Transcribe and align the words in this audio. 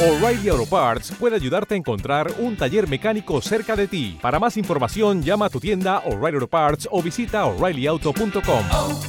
O'Reilly 0.00 0.48
Auto 0.48 0.64
Parts 0.64 1.10
puede 1.18 1.34
ayudarte 1.34 1.74
a 1.74 1.76
encontrar 1.76 2.32
un 2.38 2.56
taller 2.56 2.88
mecánico 2.88 3.40
cerca 3.40 3.74
de 3.74 3.88
ti. 3.88 4.16
Para 4.22 4.38
más 4.38 4.56
información, 4.56 5.24
llama 5.24 5.46
a 5.46 5.50
tu 5.50 5.58
tienda 5.58 6.04
O'Reilly 6.06 6.36
Auto 6.36 6.46
Parts 6.46 6.88
o 6.92 7.02
visita 7.02 7.44
oreillyauto.com. 7.46 8.64
oh, 8.72 9.00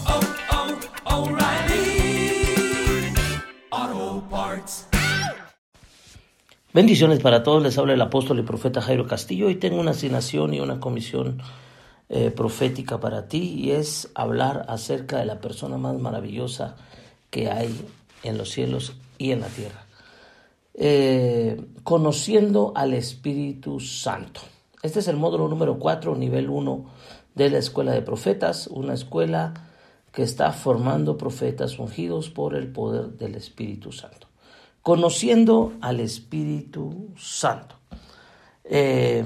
oh, 3.72 4.24
Parts. 4.32 4.88
Bendiciones 6.74 7.20
para 7.20 7.44
todos, 7.44 7.62
les 7.62 7.78
habla 7.78 7.94
el 7.94 8.02
apóstol 8.02 8.40
y 8.40 8.42
profeta 8.42 8.82
Jairo 8.82 9.06
Castillo 9.06 9.52
y 9.52 9.58
tengo 9.58 9.80
una 9.80 9.92
asignación 9.92 10.56
y 10.56 10.60
una 10.60 10.80
comisión 10.80 11.40
eh, 12.10 12.32
profética 12.32 13.00
para 13.00 13.28
ti 13.28 13.54
y 13.60 13.72
es 13.74 14.10
hablar 14.16 14.66
acerca 14.68 15.20
de 15.20 15.26
la 15.26 15.40
persona 15.40 15.78
más 15.78 16.00
maravillosa 16.00 16.78
que 17.30 17.52
hay 17.52 17.80
en 18.24 18.40
los 18.40 18.50
cielos 18.50 18.96
y 19.20 19.34
en 19.34 19.42
la 19.42 19.48
tierra. 19.50 19.86
Eh, 20.82 21.60
conociendo 21.84 22.72
al 22.74 22.94
Espíritu 22.94 23.82
Santo. 23.82 24.40
Este 24.82 25.00
es 25.00 25.10
el 25.10 25.18
módulo 25.18 25.50
número 25.50 25.78
4, 25.78 26.16
nivel 26.16 26.50
1 26.50 26.86
de 27.36 27.50
la 27.50 27.58
Escuela 27.58 27.92
de 27.92 28.02
Profetas, 28.02 28.68
una 28.68 28.94
escuela 28.94 29.54
que 30.14 30.24
está 30.24 30.54
formando 30.54 31.18
profetas 31.18 31.80
ungidos 31.80 32.30
por 32.30 32.56
el 32.56 32.72
poder 32.72 33.18
del 33.18 33.36
Espíritu 33.36 33.92
Santo. 33.92 34.28
Conociendo 34.82 35.74
al 35.82 36.00
Espíritu 36.00 37.10
Santo. 37.18 37.76
Eh, 38.64 39.26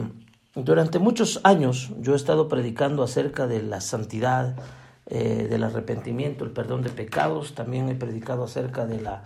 durante 0.55 0.97
muchos 0.97 1.39
años 1.43 1.91
yo 1.99 2.13
he 2.13 2.15
estado 2.15 2.47
predicando 2.47 3.03
acerca 3.03 3.45
de 3.45 3.61
la 3.61 3.79
santidad, 3.79 4.55
eh, 5.05 5.45
del 5.47 5.63
arrepentimiento, 5.63 6.45
el 6.45 6.51
perdón 6.51 6.81
de 6.81 6.89
pecados. 6.89 7.53
También 7.53 7.89
he 7.89 7.95
predicado 7.95 8.43
acerca 8.43 8.87
de 8.87 8.99
la 8.99 9.23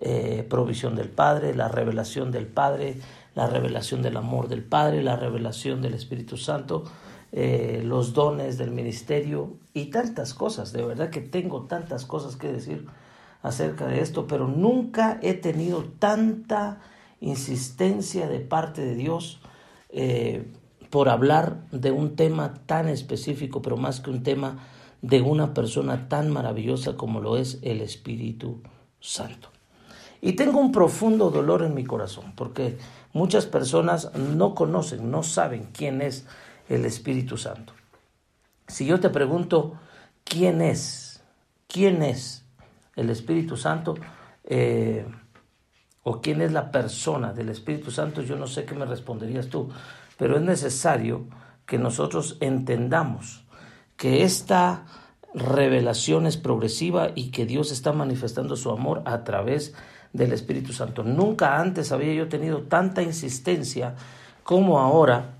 eh, 0.00 0.46
provisión 0.48 0.96
del 0.96 1.10
Padre, 1.10 1.54
la 1.54 1.68
revelación 1.68 2.30
del 2.30 2.46
Padre, 2.46 2.96
la 3.34 3.46
revelación 3.46 4.02
del 4.02 4.16
amor 4.16 4.48
del 4.48 4.64
Padre, 4.64 5.02
la 5.02 5.16
revelación 5.16 5.82
del 5.82 5.94
Espíritu 5.94 6.36
Santo, 6.36 6.84
eh, 7.32 7.82
los 7.84 8.12
dones 8.12 8.58
del 8.58 8.70
ministerio 8.70 9.58
y 9.74 9.86
tantas 9.86 10.34
cosas. 10.34 10.72
De 10.72 10.82
verdad 10.82 11.10
que 11.10 11.20
tengo 11.20 11.66
tantas 11.66 12.06
cosas 12.06 12.36
que 12.36 12.50
decir 12.50 12.86
acerca 13.42 13.86
de 13.86 14.00
esto, 14.00 14.26
pero 14.26 14.48
nunca 14.48 15.18
he 15.22 15.34
tenido 15.34 15.84
tanta 15.98 16.80
insistencia 17.20 18.26
de 18.26 18.40
parte 18.40 18.82
de 18.82 18.94
Dios 18.94 19.40
eh, 19.90 20.46
por 20.90 21.08
hablar 21.08 21.68
de 21.70 21.92
un 21.92 22.16
tema 22.16 22.54
tan 22.66 22.88
específico, 22.88 23.62
pero 23.62 23.76
más 23.76 24.00
que 24.00 24.10
un 24.10 24.22
tema 24.22 24.66
de 25.02 25.22
una 25.22 25.54
persona 25.54 26.08
tan 26.08 26.30
maravillosa 26.30 26.96
como 26.96 27.20
lo 27.20 27.36
es 27.36 27.58
el 27.62 27.80
Espíritu 27.80 28.60
Santo. 28.98 29.49
Y 30.20 30.32
tengo 30.32 30.60
un 30.60 30.72
profundo 30.72 31.30
dolor 31.30 31.62
en 31.62 31.74
mi 31.74 31.84
corazón, 31.84 32.32
porque 32.36 32.78
muchas 33.12 33.46
personas 33.46 34.14
no 34.14 34.54
conocen, 34.54 35.10
no 35.10 35.22
saben 35.22 35.68
quién 35.72 36.02
es 36.02 36.26
el 36.68 36.84
Espíritu 36.84 37.36
Santo. 37.36 37.72
Si 38.66 38.86
yo 38.86 39.00
te 39.00 39.10
pregunto, 39.10 39.74
¿quién 40.24 40.62
es? 40.62 41.22
¿Quién 41.66 42.02
es 42.02 42.44
el 42.96 43.10
Espíritu 43.10 43.56
Santo? 43.56 43.94
Eh, 44.44 45.06
¿O 46.02 46.20
quién 46.20 46.40
es 46.40 46.52
la 46.52 46.70
persona 46.70 47.32
del 47.32 47.48
Espíritu 47.48 47.90
Santo? 47.90 48.22
Yo 48.22 48.36
no 48.36 48.46
sé 48.46 48.64
qué 48.64 48.74
me 48.74 48.86
responderías 48.86 49.48
tú, 49.48 49.70
pero 50.16 50.36
es 50.36 50.42
necesario 50.42 51.26
que 51.66 51.78
nosotros 51.78 52.36
entendamos 52.40 53.44
que 53.96 54.22
esta 54.24 54.86
revelación 55.34 56.26
es 56.26 56.36
progresiva 56.36 57.10
y 57.14 57.30
que 57.30 57.46
Dios 57.46 57.70
está 57.70 57.92
manifestando 57.92 58.56
su 58.56 58.70
amor 58.70 59.02
a 59.04 59.24
través 59.24 59.68
de 59.70 59.80
del 60.12 60.32
Espíritu 60.32 60.72
Santo. 60.72 61.02
Nunca 61.02 61.60
antes 61.60 61.92
había 61.92 62.14
yo 62.14 62.28
tenido 62.28 62.62
tanta 62.62 63.02
insistencia 63.02 63.94
como 64.42 64.78
ahora 64.78 65.34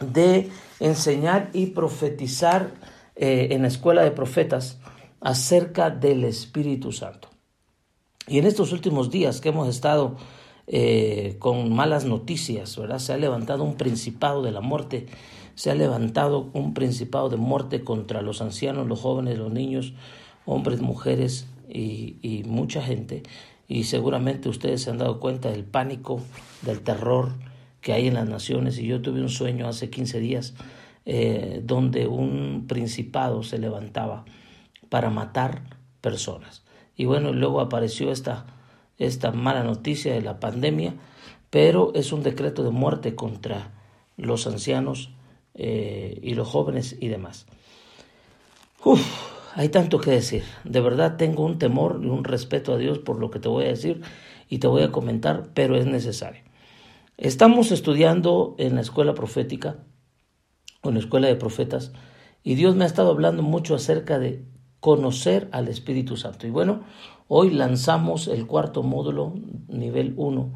de 0.00 0.50
enseñar 0.80 1.50
y 1.52 1.66
profetizar 1.66 2.72
eh, 3.14 3.48
en 3.52 3.62
la 3.62 3.68
escuela 3.68 4.02
de 4.02 4.10
profetas 4.10 4.78
acerca 5.20 5.90
del 5.90 6.24
Espíritu 6.24 6.92
Santo. 6.92 7.28
Y 8.26 8.38
en 8.38 8.46
estos 8.46 8.72
últimos 8.72 9.10
días 9.10 9.40
que 9.40 9.50
hemos 9.50 9.68
estado 9.68 10.16
eh, 10.66 11.36
con 11.38 11.72
malas 11.72 12.04
noticias, 12.04 12.76
¿verdad? 12.76 12.98
Se 12.98 13.12
ha 13.12 13.16
levantado 13.16 13.62
un 13.62 13.76
principado 13.76 14.42
de 14.42 14.50
la 14.50 14.60
muerte, 14.60 15.06
se 15.54 15.70
ha 15.70 15.74
levantado 15.74 16.50
un 16.52 16.74
principado 16.74 17.28
de 17.28 17.36
muerte 17.36 17.84
contra 17.84 18.20
los 18.20 18.42
ancianos, 18.42 18.86
los 18.88 19.00
jóvenes, 19.00 19.38
los 19.38 19.52
niños, 19.52 19.94
hombres, 20.44 20.80
mujeres 20.80 21.46
y, 21.68 22.16
y 22.20 22.42
mucha 22.44 22.82
gente 22.82 23.22
y 23.68 23.84
seguramente 23.84 24.48
ustedes 24.48 24.82
se 24.82 24.90
han 24.90 24.98
dado 24.98 25.20
cuenta 25.20 25.50
del 25.50 25.64
pánico, 25.64 26.20
del 26.62 26.80
terror 26.82 27.32
que 27.80 27.92
hay 27.92 28.06
en 28.06 28.14
las 28.14 28.28
naciones. 28.28 28.78
Y 28.78 28.86
yo 28.86 29.02
tuve 29.02 29.20
un 29.20 29.28
sueño 29.28 29.68
hace 29.68 29.90
15 29.90 30.20
días 30.20 30.54
eh, 31.04 31.60
donde 31.64 32.06
un 32.06 32.66
principado 32.68 33.42
se 33.42 33.58
levantaba 33.58 34.24
para 34.88 35.10
matar 35.10 35.62
personas. 36.00 36.62
Y 36.96 37.04
bueno, 37.04 37.32
luego 37.32 37.60
apareció 37.60 38.12
esta, 38.12 38.46
esta 38.98 39.32
mala 39.32 39.62
noticia 39.62 40.14
de 40.14 40.22
la 40.22 40.40
pandemia, 40.40 40.94
pero 41.50 41.92
es 41.94 42.12
un 42.12 42.22
decreto 42.22 42.62
de 42.62 42.70
muerte 42.70 43.14
contra 43.14 43.72
los 44.16 44.46
ancianos 44.46 45.10
eh, 45.54 46.18
y 46.22 46.34
los 46.34 46.48
jóvenes 46.48 46.96
y 47.00 47.08
demás. 47.08 47.46
Hay 49.56 49.70
tanto 49.70 49.98
que 50.00 50.10
decir. 50.10 50.42
De 50.64 50.82
verdad 50.82 51.16
tengo 51.16 51.42
un 51.42 51.58
temor 51.58 52.00
y 52.02 52.08
un 52.08 52.24
respeto 52.24 52.74
a 52.74 52.76
Dios 52.76 52.98
por 52.98 53.18
lo 53.18 53.30
que 53.30 53.38
te 53.38 53.48
voy 53.48 53.64
a 53.64 53.68
decir 53.68 54.02
y 54.50 54.58
te 54.58 54.66
voy 54.66 54.82
a 54.82 54.92
comentar, 54.92 55.48
pero 55.54 55.78
es 55.78 55.86
necesario. 55.86 56.42
Estamos 57.16 57.72
estudiando 57.72 58.54
en 58.58 58.74
la 58.74 58.82
escuela 58.82 59.14
profética, 59.14 59.78
en 60.82 60.92
la 60.92 61.00
escuela 61.00 61.28
de 61.28 61.36
profetas, 61.36 61.92
y 62.44 62.54
Dios 62.54 62.76
me 62.76 62.84
ha 62.84 62.86
estado 62.86 63.10
hablando 63.10 63.42
mucho 63.42 63.74
acerca 63.74 64.18
de 64.18 64.44
conocer 64.80 65.48
al 65.52 65.68
Espíritu 65.68 66.18
Santo. 66.18 66.46
Y 66.46 66.50
bueno, 66.50 66.82
hoy 67.26 67.48
lanzamos 67.48 68.28
el 68.28 68.46
cuarto 68.46 68.82
módulo, 68.82 69.32
nivel 69.68 70.12
1 70.18 70.52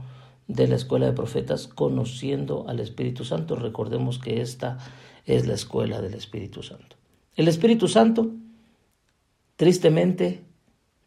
de 0.46 0.68
la 0.68 0.76
escuela 0.76 1.06
de 1.06 1.12
profetas, 1.14 1.68
conociendo 1.68 2.66
al 2.68 2.80
Espíritu 2.80 3.24
Santo. 3.24 3.56
Recordemos 3.56 4.18
que 4.18 4.42
esta 4.42 4.76
es 5.24 5.46
la 5.46 5.54
escuela 5.54 6.02
del 6.02 6.12
Espíritu 6.12 6.62
Santo. 6.62 6.96
El 7.34 7.48
Espíritu 7.48 7.88
Santo 7.88 8.30
Tristemente, 9.60 10.42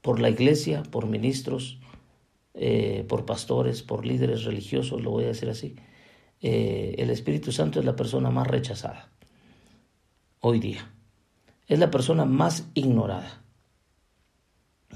por 0.03 0.19
la 0.19 0.29
iglesia, 0.29 0.83
por 0.83 1.07
ministros, 1.07 1.79
eh, 2.53 3.03
por 3.09 3.25
pastores, 3.25 3.81
por 3.81 4.05
líderes 4.05 4.43
religiosos, 4.43 5.01
lo 5.01 5.09
voy 5.09 5.23
a 5.23 5.29
decir 5.29 5.49
así, 5.49 5.75
eh, 6.39 6.93
el 6.99 7.09
Espíritu 7.09 7.51
Santo 7.51 7.79
es 7.79 7.85
la 7.85 7.95
persona 7.95 8.29
más 8.29 8.45
rechazada 8.45 9.09
hoy 10.39 10.59
día. 10.59 10.93
Es 11.65 11.79
la 11.79 11.89
persona 11.89 12.25
más 12.25 12.69
ignorada. 12.75 13.43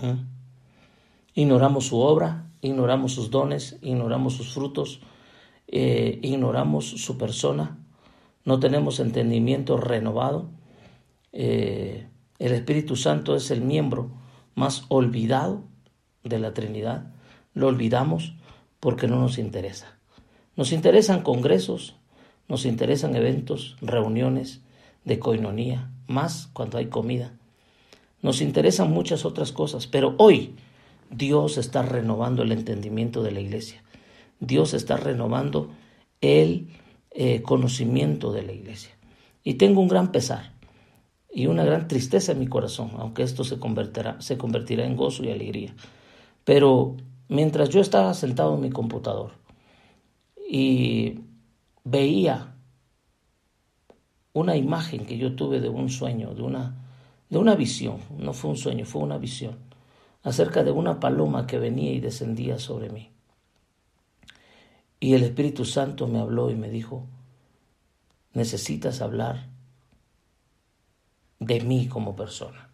¿Mm? 0.04 0.28
Ignoramos 1.34 1.88
su 1.88 2.00
obra, 2.00 2.52
ignoramos 2.62 3.14
sus 3.14 3.32
dones, 3.32 3.80
ignoramos 3.82 4.36
sus 4.36 4.54
frutos, 4.54 5.02
eh, 5.68 6.20
ignoramos 6.22 6.86
su 6.86 7.18
persona, 7.18 7.84
no 8.46 8.60
tenemos 8.60 9.00
entendimiento 9.00 9.78
renovado. 9.78 10.52
El 12.40 12.52
Espíritu 12.52 12.96
Santo 12.96 13.36
es 13.36 13.50
el 13.50 13.62
miembro 13.62 14.12
más 14.54 14.86
olvidado 14.90 15.64
de 16.24 16.40
la 16.40 16.54
Trinidad. 16.54 17.12
Lo 17.54 17.68
olvidamos 17.68 18.36
porque 18.80 19.08
no 19.08 19.20
nos 19.20 19.38
interesa. 19.38 19.98
Nos 20.56 20.72
interesan 20.72 21.22
congresos, 21.22 21.96
nos 22.48 22.66
interesan 22.66 23.16
eventos, 23.16 23.76
reuniones 23.82 24.62
de 25.04 25.20
coinonía, 25.20 25.92
más 26.08 26.50
cuando 26.54 26.78
hay 26.78 26.88
comida. 26.88 27.34
Nos 28.22 28.42
interesan 28.42 28.92
muchas 28.92 29.26
otras 29.26 29.52
cosas, 29.52 29.88
pero 29.88 30.16
hoy 30.18 30.56
Dios 31.10 31.58
está 31.58 31.82
renovando 31.82 32.44
el 32.44 32.52
entendimiento 32.52 33.24
de 33.24 33.32
la 33.32 33.40
iglesia. 33.40 33.84
Dios 34.40 34.74
está 34.74 34.98
renovando 34.98 35.72
el 36.22 36.70
eh, 37.12 37.42
conocimiento 37.42 38.32
de 38.32 38.44
la 38.44 38.52
iglesia. 38.54 38.92
Y 39.44 39.56
tengo 39.56 39.82
un 39.82 39.88
gran 39.88 40.12
pesar 40.12 40.57
y 41.32 41.48
una 41.48 41.64
gran 41.64 41.88
tristeza 41.88 42.32
en 42.32 42.40
mi 42.40 42.48
corazón, 42.48 42.92
aunque 42.98 43.24
esto 43.24 43.44
se 43.44 43.60
convertirá, 43.60 44.20
se 44.22 44.38
convertirá 44.38 44.86
en 44.86 44.96
gozo 44.96 45.24
y 45.24 45.32
alegría. 45.32 45.76
Pero 46.44 46.96
mientras 47.28 47.70
yo 47.70 47.82
estaba 47.82 48.14
sentado 48.14 48.56
en 48.56 48.62
mi 48.62 48.70
computador 48.70 49.32
y 50.50 51.20
veía 51.84 52.56
una 54.34 54.56
imagen 54.56 55.06
que 55.06 55.18
yo 55.18 55.36
tuve 55.36 55.60
de 55.60 55.70
un 55.70 55.90
sueño, 55.90 56.34
de 56.34 56.44
una, 56.44 56.76
de 57.30 57.38
una 57.38 57.56
visión, 57.56 57.98
no 58.18 58.34
fue 58.34 58.52
un 58.52 58.58
sueño, 58.58 58.86
fue 58.86 59.02
una 59.02 59.18
visión, 59.18 59.58
acerca 60.24 60.64
de 60.64 60.72
una 60.72 61.00
paloma 61.00 61.48
que 61.48 61.58
venía 61.58 61.92
y 61.92 62.00
descendía 62.00 62.60
sobre 62.60 62.90
mí. 62.90 63.12
Y 65.00 65.14
el 65.14 65.24
Espíritu 65.24 65.66
Santo 65.66 66.08
me 66.08 66.20
habló 66.20 66.50
y 66.50 66.56
me 66.56 66.70
dijo, 66.70 67.06
necesitas 68.34 69.02
hablar 69.02 69.50
de 71.40 71.62
mí 71.62 71.88
como 71.88 72.16
persona. 72.16 72.70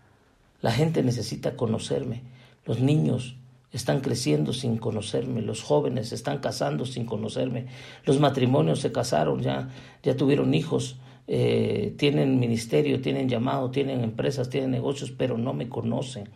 La 0.62 0.71
gente 0.71 1.04
necesita 1.04 1.56
conocerme. 1.56 2.21
Los 2.65 2.80
niños 2.80 3.36
están 3.74 4.01
creciendo 4.01 4.54
sin 4.54 4.77
conocerme, 4.77 5.42
los 5.42 5.63
jóvenes 5.63 6.13
están 6.13 6.38
casando 6.38 6.86
sin 6.86 7.06
conocerme, 7.06 7.65
los 8.06 8.19
matrimonios 8.19 8.80
se 8.80 8.92
casaron, 8.92 9.42
ya, 9.42 9.69
ya 10.04 10.15
tuvieron 10.15 10.54
hijos, 10.54 10.98
eh, 11.27 11.95
tienen 11.98 12.39
ministerio, 12.39 13.01
tienen 13.01 13.27
llamado, 13.27 13.71
tienen 13.71 14.04
empresas, 14.04 14.50
tienen 14.50 14.71
negocios, 14.71 15.12
pero 15.12 15.38
no 15.39 15.54
me 15.54 15.69
conocen. 15.69 16.30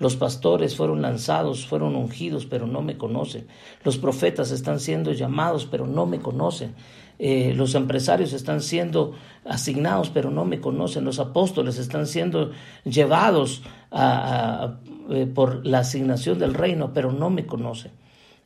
Los 0.00 0.16
pastores 0.16 0.76
fueron 0.76 1.02
lanzados, 1.02 1.66
fueron 1.66 1.94
ungidos, 1.94 2.46
pero 2.46 2.66
no 2.66 2.80
me 2.80 2.96
conocen. 2.96 3.46
Los 3.84 3.98
profetas 3.98 4.50
están 4.50 4.80
siendo 4.80 5.12
llamados, 5.12 5.66
pero 5.70 5.86
no 5.86 6.06
me 6.06 6.20
conocen. 6.20 6.74
Eh, 7.18 7.52
los 7.54 7.74
empresarios 7.74 8.32
están 8.32 8.62
siendo 8.62 9.12
asignados, 9.44 10.08
pero 10.08 10.30
no 10.30 10.46
me 10.46 10.58
conocen. 10.58 11.04
Los 11.04 11.18
apóstoles 11.18 11.76
están 11.76 12.06
siendo 12.06 12.50
llevados 12.84 13.62
eh, 13.92 15.26
por 15.26 15.66
la 15.66 15.80
asignación 15.80 16.38
del 16.38 16.54
reino, 16.54 16.94
pero 16.94 17.12
no 17.12 17.28
me 17.28 17.44
conocen. 17.44 17.92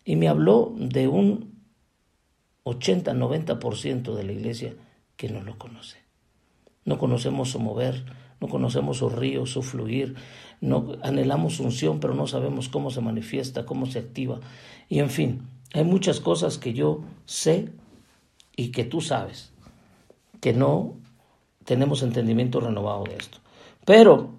Y 0.04 0.16
me 0.16 0.26
habló 0.26 0.74
de 0.76 1.06
un 1.06 1.54
80-90% 2.64 4.12
de 4.12 4.24
la 4.24 4.32
iglesia 4.32 4.74
que 5.16 5.28
no 5.28 5.40
lo 5.40 5.56
conoce. 5.56 5.98
No 6.84 6.98
conocemos 6.98 7.50
su 7.50 7.60
mover, 7.60 8.04
no 8.40 8.48
conocemos 8.48 8.98
su 8.98 9.08
río, 9.08 9.46
su 9.46 9.62
fluir, 9.62 10.16
no 10.64 10.96
anhelamos 11.02 11.60
unción, 11.60 12.00
pero 12.00 12.14
no 12.14 12.26
sabemos 12.26 12.68
cómo 12.68 12.90
se 12.90 13.00
manifiesta, 13.00 13.66
cómo 13.66 13.86
se 13.86 13.98
activa. 13.98 14.40
Y 14.88 15.00
en 15.00 15.10
fin, 15.10 15.42
hay 15.74 15.84
muchas 15.84 16.20
cosas 16.20 16.56
que 16.58 16.72
yo 16.72 17.02
sé 17.26 17.68
y 18.56 18.68
que 18.68 18.84
tú 18.84 19.00
sabes, 19.00 19.52
que 20.40 20.52
no 20.52 20.94
tenemos 21.64 22.02
entendimiento 22.02 22.60
renovado 22.60 23.04
de 23.04 23.16
esto. 23.16 23.38
Pero 23.84 24.30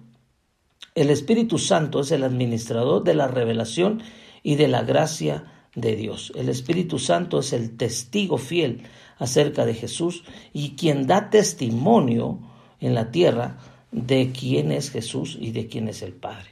el 0.96 1.10
Espíritu 1.10 1.58
Santo 1.58 2.00
es 2.00 2.10
el 2.10 2.24
administrador 2.24 3.04
de 3.04 3.14
la 3.14 3.28
revelación 3.28 4.02
y 4.42 4.56
de 4.56 4.66
la 4.66 4.82
gracia 4.82 5.44
de 5.76 5.94
Dios. 5.94 6.32
El 6.34 6.48
Espíritu 6.48 6.98
Santo 6.98 7.38
es 7.38 7.52
el 7.52 7.76
testigo 7.76 8.38
fiel 8.38 8.82
acerca 9.18 9.64
de 9.64 9.74
Jesús 9.74 10.24
y 10.52 10.70
quien 10.70 11.06
da 11.06 11.30
testimonio 11.30 12.40
en 12.80 12.94
la 12.94 13.10
tierra 13.12 13.58
de 13.90 14.32
quién 14.32 14.72
es 14.72 14.90
Jesús 14.90 15.36
y 15.40 15.52
de 15.52 15.68
quién 15.68 15.88
es 15.88 16.02
el 16.02 16.12
Padre. 16.12 16.50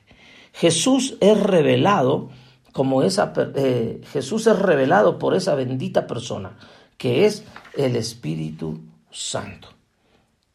Jesús 0.53 1.17
es 1.21 1.39
revelado 1.41 2.31
como 2.73 3.03
esa 3.03 3.33
eh, 3.55 4.01
Jesús 4.13 4.47
es 4.47 4.59
revelado 4.59 5.19
por 5.19 5.35
esa 5.35 5.55
bendita 5.55 6.07
persona 6.07 6.57
que 6.99 7.27
es 7.27 7.45
el 7.77 7.97
Espíritu 7.97 8.81
Santo. 9.11 9.69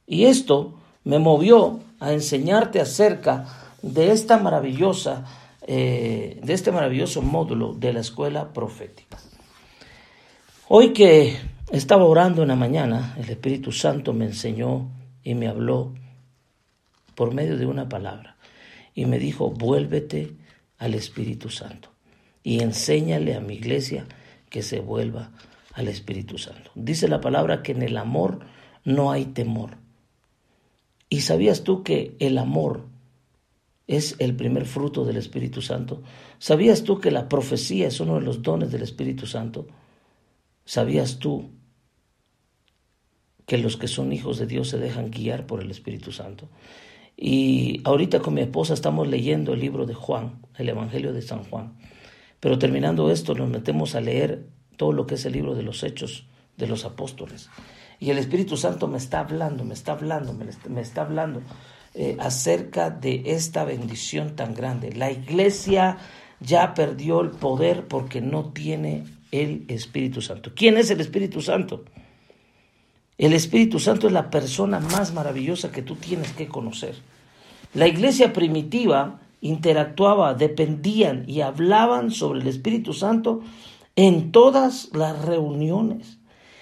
Y 0.05 0.25
esto 0.25 0.73
me 1.03 1.19
movió 1.19 1.79
a 1.99 2.11
enseñarte 2.13 2.81
acerca 2.81 3.45
de 3.81 4.11
esta 4.11 4.37
maravillosa 4.37 5.25
eh, 5.71 6.39
de 6.43 6.53
este 6.53 6.71
maravilloso 6.71 7.21
módulo 7.21 7.73
de 7.73 7.93
la 7.93 7.99
escuela 7.99 8.51
profética. 8.51 9.19
Hoy 10.67 10.93
que 10.93 11.37
estaba 11.71 12.05
orando 12.05 12.41
en 12.41 12.47
la 12.47 12.55
mañana, 12.55 13.15
el 13.19 13.29
Espíritu 13.29 13.71
Santo 13.71 14.11
me 14.11 14.25
enseñó 14.25 14.89
y 15.23 15.35
me 15.35 15.47
habló 15.47 15.93
por 17.19 17.33
medio 17.33 17.57
de 17.57 17.65
una 17.65 17.89
palabra 17.89 18.37
y 18.95 19.05
me 19.05 19.19
dijo, 19.19 19.51
vuélvete 19.51 20.37
al 20.77 20.93
Espíritu 20.93 21.49
Santo 21.49 21.89
y 22.43 22.61
enséñale 22.61 23.35
a 23.35 23.41
mi 23.41 23.55
iglesia 23.55 24.05
que 24.49 24.61
se 24.61 24.79
vuelva 24.79 25.31
al 25.73 25.89
Espíritu 25.89 26.37
Santo. 26.37 26.71
Dice 26.75 27.09
la 27.09 27.19
palabra 27.19 27.61
que 27.61 27.73
en 27.73 27.81
el 27.81 27.97
amor 27.97 28.39
no 28.85 29.11
hay 29.11 29.25
temor. 29.25 29.71
¿Y 31.09 31.19
sabías 31.19 31.65
tú 31.65 31.83
que 31.83 32.15
el 32.19 32.37
amor 32.37 32.85
es 33.85 34.15
el 34.19 34.33
primer 34.33 34.65
fruto 34.65 35.03
del 35.03 35.17
Espíritu 35.17 35.61
Santo? 35.61 36.01
¿Sabías 36.37 36.85
tú 36.85 37.01
que 37.01 37.11
la 37.11 37.27
profecía 37.27 37.89
es 37.89 37.99
uno 37.99 38.15
de 38.15 38.21
los 38.21 38.41
dones 38.43 38.71
del 38.71 38.83
Espíritu 38.83 39.27
Santo? 39.27 39.67
¿Sabías 40.63 41.19
tú 41.19 41.49
que 43.49 43.57
los 43.57 43.75
que 43.75 43.89
son 43.89 44.13
hijos 44.13 44.37
de 44.37 44.45
Dios 44.45 44.69
se 44.69 44.77
dejan 44.77 45.09
guiar 45.09 45.47
por 45.47 45.59
el 45.59 45.71
Espíritu 45.71 46.11
Santo. 46.11 46.47
Y 47.21 47.81
ahorita 47.83 48.21
con 48.21 48.35
mi 48.35 48.39
esposa 48.39 48.73
estamos 48.73 49.05
leyendo 49.05 49.51
el 49.51 49.59
libro 49.59 49.85
de 49.85 49.93
Juan, 49.93 50.39
el 50.57 50.69
Evangelio 50.69 51.11
de 51.11 51.21
San 51.21 51.43
Juan. 51.43 51.73
Pero 52.39 52.57
terminando 52.57 53.11
esto 53.11 53.35
nos 53.35 53.49
metemos 53.49 53.93
a 53.93 53.99
leer 53.99 54.45
todo 54.77 54.93
lo 54.93 55.05
que 55.05 55.15
es 55.15 55.25
el 55.25 55.33
libro 55.33 55.53
de 55.53 55.63
los 55.63 55.83
hechos 55.83 56.25
de 56.55 56.67
los 56.67 56.85
apóstoles. 56.85 57.49
Y 57.99 58.09
el 58.11 58.19
Espíritu 58.19 58.55
Santo 58.55 58.87
me 58.87 58.97
está 58.97 59.19
hablando, 59.19 59.65
me 59.65 59.73
está 59.73 59.91
hablando, 59.91 60.33
me, 60.33 60.79
está 60.79 61.01
hablando 61.01 61.41
eh, 61.93 62.15
acerca 62.21 62.89
de 62.89 63.23
esta 63.25 63.65
bendición 63.65 64.37
tan 64.37 64.53
grande. 64.53 64.93
La 64.93 65.11
iglesia 65.11 65.97
ya 66.39 66.73
perdió 66.73 67.19
el 67.19 67.31
poder 67.31 67.89
porque 67.89 68.21
no 68.21 68.53
tiene 68.53 69.03
el 69.33 69.65
Espíritu 69.67 70.21
Santo. 70.21 70.53
¿Quién 70.55 70.77
es 70.77 70.89
el 70.89 71.01
Espíritu 71.01 71.41
Santo? 71.41 71.83
El 73.19 73.33
Espíritu 73.33 73.79
Santo 73.79 74.07
es 74.07 74.13
la 74.13 74.31
persona 74.31 74.79
más 74.79 75.13
maravillosa 75.13 75.73
que 75.73 75.81
tú 75.81 75.97
tienes 75.97 76.31
que 76.31 76.47
conocer. 76.47 76.95
La 77.73 77.85
iglesia 77.85 78.31
primitiva 78.31 79.19
interactuaba, 79.41 80.33
dependían 80.35 81.25
y 81.27 81.41
hablaban 81.41 82.11
sobre 82.11 82.39
el 82.39 82.47
Espíritu 82.47 82.93
Santo 82.93 83.41
en 83.97 84.31
todas 84.31 84.89
las 84.93 85.25
reuniones. 85.25 86.17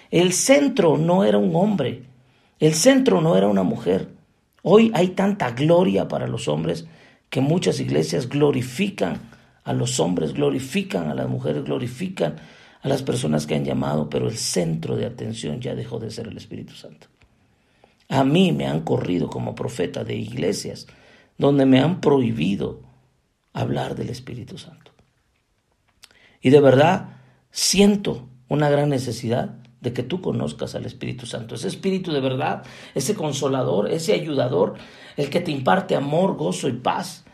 El 0.09 0.33
centro 0.33 0.97
no 0.97 1.23
era 1.23 1.37
un 1.37 1.55
hombre, 1.55 2.05
el 2.59 2.73
centro 2.73 3.21
no 3.21 3.37
era 3.37 3.47
una 3.47 3.63
mujer. 3.63 4.09
Hoy 4.63 4.91
hay 4.95 5.09
tanta 5.09 5.51
gloria 5.51 6.07
para 6.07 6.27
los 6.27 6.47
hombres 6.47 6.87
que 7.29 7.39
muchas 7.39 7.79
iglesias 7.79 8.29
glorifican 8.29 9.19
a 9.63 9.73
los 9.73 9.99
hombres, 9.99 10.33
glorifican 10.33 11.11
a 11.11 11.13
las 11.13 11.29
mujeres, 11.29 11.65
glorifican 11.65 12.37
a 12.81 12.87
las 12.87 13.03
personas 13.03 13.47
que 13.47 13.55
han 13.55 13.65
llamado, 13.65 14.09
pero 14.09 14.27
el 14.27 14.37
centro 14.37 14.95
de 14.95 15.05
atención 15.05 15.59
ya 15.59 15.75
dejó 15.75 15.99
de 15.99 16.11
ser 16.11 16.27
el 16.27 16.37
Espíritu 16.37 16.73
Santo. 16.73 17.07
A 18.09 18.23
mí 18.23 18.51
me 18.51 18.67
han 18.67 18.81
corrido 18.81 19.29
como 19.29 19.55
profeta 19.55 20.03
de 20.03 20.15
iglesias 20.15 20.87
donde 21.37 21.65
me 21.65 21.79
han 21.79 22.01
prohibido 22.01 22.81
hablar 23.53 23.95
del 23.95 24.09
Espíritu 24.09 24.57
Santo. 24.57 24.91
Y 26.41 26.49
de 26.49 26.61
verdad 26.61 27.17
siento 27.51 28.27
una 28.47 28.69
gran 28.69 28.89
necesidad 28.89 29.55
de 29.81 29.93
que 29.93 30.03
tú 30.03 30.21
conozcas 30.21 30.75
al 30.75 30.85
Espíritu 30.85 31.25
Santo, 31.25 31.55
ese 31.55 31.67
Espíritu 31.67 32.11
de 32.11 32.21
verdad, 32.21 32.63
ese 32.95 33.13
consolador, 33.15 33.91
ese 33.91 34.13
ayudador, 34.13 34.75
el 35.17 35.29
que 35.29 35.41
te 35.41 35.51
imparte 35.51 35.95
amor, 35.95 36.35
gozo 36.35 36.67
y 36.67 36.73
paz. 36.73 37.25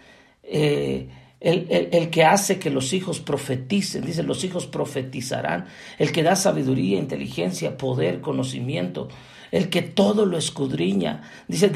Eh, 0.44 1.10
el, 1.44 2.10
que 2.10 2.24
hace 2.24 2.58
que 2.58 2.70
los 2.70 2.94
hijos 2.94 3.20
profeticen, 3.20 4.06
dice, 4.06 4.24
los 4.24 4.44
hijos 4.46 4.66
profetizarán, 4.66 5.66
el 6.00 6.12
que 6.14 6.24
da 6.24 6.38
sabiduría, 6.38 6.98
inteligencia, 6.98 7.78
poder, 7.78 8.22
conocimiento, 8.22 9.10
el 9.52 9.70
que 9.70 9.82
todo 9.82 10.26
lo 10.26 10.38
escudriña. 10.38 11.24
Dice, 11.50 11.70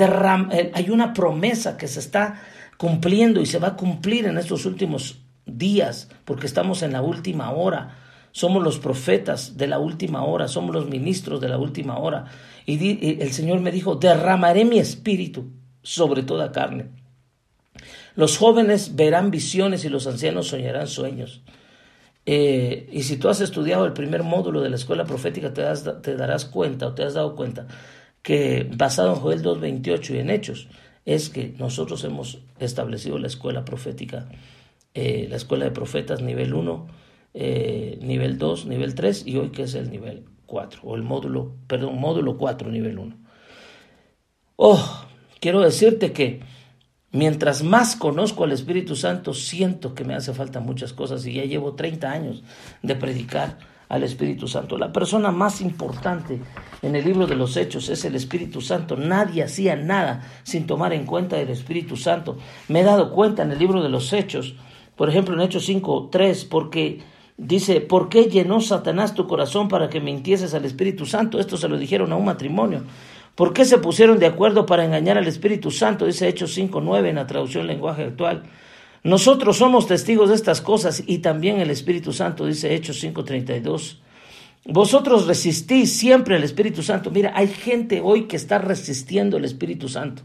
hay 0.73 0.89
una 0.89 1.13
promesa 1.13 1.77
que 1.77 1.87
se 1.87 1.99
está 1.99 2.41
cumpliendo 2.77 3.41
y 3.41 3.45
se 3.45 3.59
va 3.59 3.69
a 3.69 3.75
cumplir 3.75 4.25
en 4.25 4.37
estos 4.37 4.65
últimos 4.65 5.19
días, 5.45 6.09
porque 6.23 6.47
estamos 6.47 6.81
en 6.81 6.93
la 6.93 7.01
última 7.01 7.51
hora. 7.51 7.97
Somos 8.31 8.63
los 8.63 8.79
profetas 8.79 9.57
de 9.57 9.67
la 9.67 9.79
última 9.79 10.23
hora, 10.23 10.47
somos 10.47 10.73
los 10.73 10.87
ministros 10.87 11.41
de 11.41 11.49
la 11.49 11.57
última 11.57 11.97
hora. 11.97 12.25
Y 12.65 13.21
el 13.21 13.33
Señor 13.33 13.59
me 13.59 13.71
dijo, 13.71 13.95
derramaré 13.95 14.63
mi 14.63 14.79
espíritu 14.79 15.51
sobre 15.81 16.23
toda 16.23 16.51
carne. 16.53 17.06
Los 18.17 18.35
jóvenes 18.39 18.95
verán 18.95 19.29
visiones 19.29 19.85
y 19.85 19.89
los 19.89 20.07
ancianos 20.07 20.47
soñarán 20.47 20.87
sueños. 20.87 21.43
Eh, 22.25 22.89
y 22.91 23.03
si 23.03 23.17
tú 23.17 23.29
has 23.29 23.41
estudiado 23.41 23.85
el 23.85 23.93
primer 23.93 24.23
módulo 24.23 24.61
de 24.61 24.71
la 24.71 24.75
escuela 24.75 25.05
profética, 25.05 25.53
te, 25.53 26.15
darás 26.15 26.45
cuenta 26.45 26.87
o 26.87 26.95
te 26.95 27.03
has 27.03 27.13
dado 27.13 27.35
cuenta 27.35 27.67
que 28.23 28.67
basado 28.75 29.13
en 29.13 29.19
Joel 29.19 29.43
2.28 29.43 30.15
y 30.15 30.17
en 30.17 30.31
Hechos, 30.31 30.67
es 31.05 31.29
que 31.29 31.53
nosotros 31.59 32.03
hemos 32.05 32.39
establecido 32.57 33.19
la 33.19 33.27
escuela 33.27 33.63
profética, 33.63 34.27
eh, 34.95 35.27
la 35.29 35.35
escuela 35.35 35.65
de 35.65 35.71
profetas 35.71 36.23
nivel 36.23 36.55
1, 36.55 36.87
eh, 37.35 37.99
nivel 38.01 38.39
2, 38.39 38.65
nivel 38.65 38.95
3 38.95 39.27
y 39.27 39.37
hoy 39.37 39.51
que 39.51 39.61
es 39.61 39.75
el 39.75 39.91
nivel 39.91 40.25
4, 40.47 40.81
o 40.83 40.95
el 40.95 41.03
módulo, 41.03 41.51
perdón, 41.67 41.99
módulo 41.99 42.35
4, 42.39 42.71
nivel 42.71 42.97
1. 42.97 43.15
Oh, 44.55 45.05
quiero 45.39 45.61
decirte 45.61 46.13
que 46.13 46.41
Mientras 47.11 47.63
más 47.63 47.95
conozco 47.95 48.43
al 48.43 48.51
Espíritu 48.51 48.95
Santo, 48.95 49.33
siento 49.33 49.95
que 49.95 50.03
me 50.03 50.13
hace 50.13 50.33
falta 50.33 50.59
muchas 50.59 50.91
cosas 50.91 51.25
y 51.25 51.33
ya 51.33 51.45
llevo 51.45 51.73
30 51.73 52.11
años 52.11 52.43
de 52.83 52.95
predicar 52.95 53.57
al 53.89 54.03
Espíritu 54.03 54.47
Santo. 54.47 54.77
La 54.77 54.91
persona 54.91 55.31
más 55.31 55.61
importante 55.61 56.41
en 56.81 56.95
el 56.95 57.05
libro 57.05 57.25
de 57.25 57.35
los 57.35 57.55
Hechos 57.55 57.87
es 57.87 58.03
el 58.03 58.15
Espíritu 58.15 58.59
Santo. 58.59 58.97
Nadie 58.97 59.43
hacía 59.43 59.77
nada 59.77 60.27
sin 60.43 60.67
tomar 60.67 60.91
en 60.91 61.05
cuenta 61.05 61.39
el 61.39 61.49
Espíritu 61.49 61.95
Santo. 61.95 62.37
Me 62.67 62.81
he 62.81 62.83
dado 62.83 63.11
cuenta 63.13 63.43
en 63.43 63.51
el 63.51 63.59
libro 63.59 63.81
de 63.81 63.89
los 63.89 64.11
Hechos, 64.11 64.55
por 64.97 65.09
ejemplo 65.09 65.33
en 65.33 65.41
Hechos 65.41 65.65
5, 65.65 66.09
3, 66.11 66.45
porque 66.45 67.01
dice, 67.37 67.79
¿por 67.79 68.09
qué 68.09 68.25
llenó 68.25 68.59
Satanás 68.59 69.13
tu 69.13 69.27
corazón 69.27 69.69
para 69.69 69.89
que 69.89 70.01
mintieses 70.01 70.53
al 70.53 70.65
Espíritu 70.65 71.05
Santo? 71.05 71.39
Esto 71.39 71.55
se 71.55 71.69
lo 71.69 71.77
dijeron 71.77 72.11
a 72.11 72.17
un 72.17 72.25
matrimonio. 72.25 72.83
¿Por 73.37 73.53
qué 73.53 73.65
se 73.65 73.77
pusieron 73.77 74.17
de 74.17 74.25
acuerdo 74.25 74.65
para 74.65 74.83
engañar 74.83 75.19
al 75.19 75.27
Espíritu 75.27 75.69
Santo? 75.69 76.07
Dice 76.07 76.27
Hechos 76.27 76.57
5.9 76.57 77.07
en 77.07 77.17
la 77.17 77.27
traducción 77.27 77.67
lenguaje 77.67 78.05
actual. 78.05 78.41
Nosotros 79.03 79.57
somos 79.57 79.85
testigos 79.85 80.29
de 80.29 80.35
estas 80.35 80.59
cosas 80.59 81.03
y 81.05 81.19
también 81.19 81.59
el 81.59 81.69
Espíritu 81.69 82.11
Santo, 82.13 82.47
dice 82.47 82.73
Hechos 82.73 82.99
5:32. 83.03 83.99
Vosotros 84.65 85.27
resistís 85.27 85.95
siempre 85.95 86.35
al 86.35 86.43
Espíritu 86.43 86.81
Santo. 86.81 87.11
Mira, 87.11 87.31
hay 87.35 87.47
gente 87.47 88.01
hoy 88.03 88.23
que 88.23 88.37
está 88.37 88.57
resistiendo 88.57 89.37
al 89.37 89.45
Espíritu 89.45 89.87
Santo. 89.87 90.23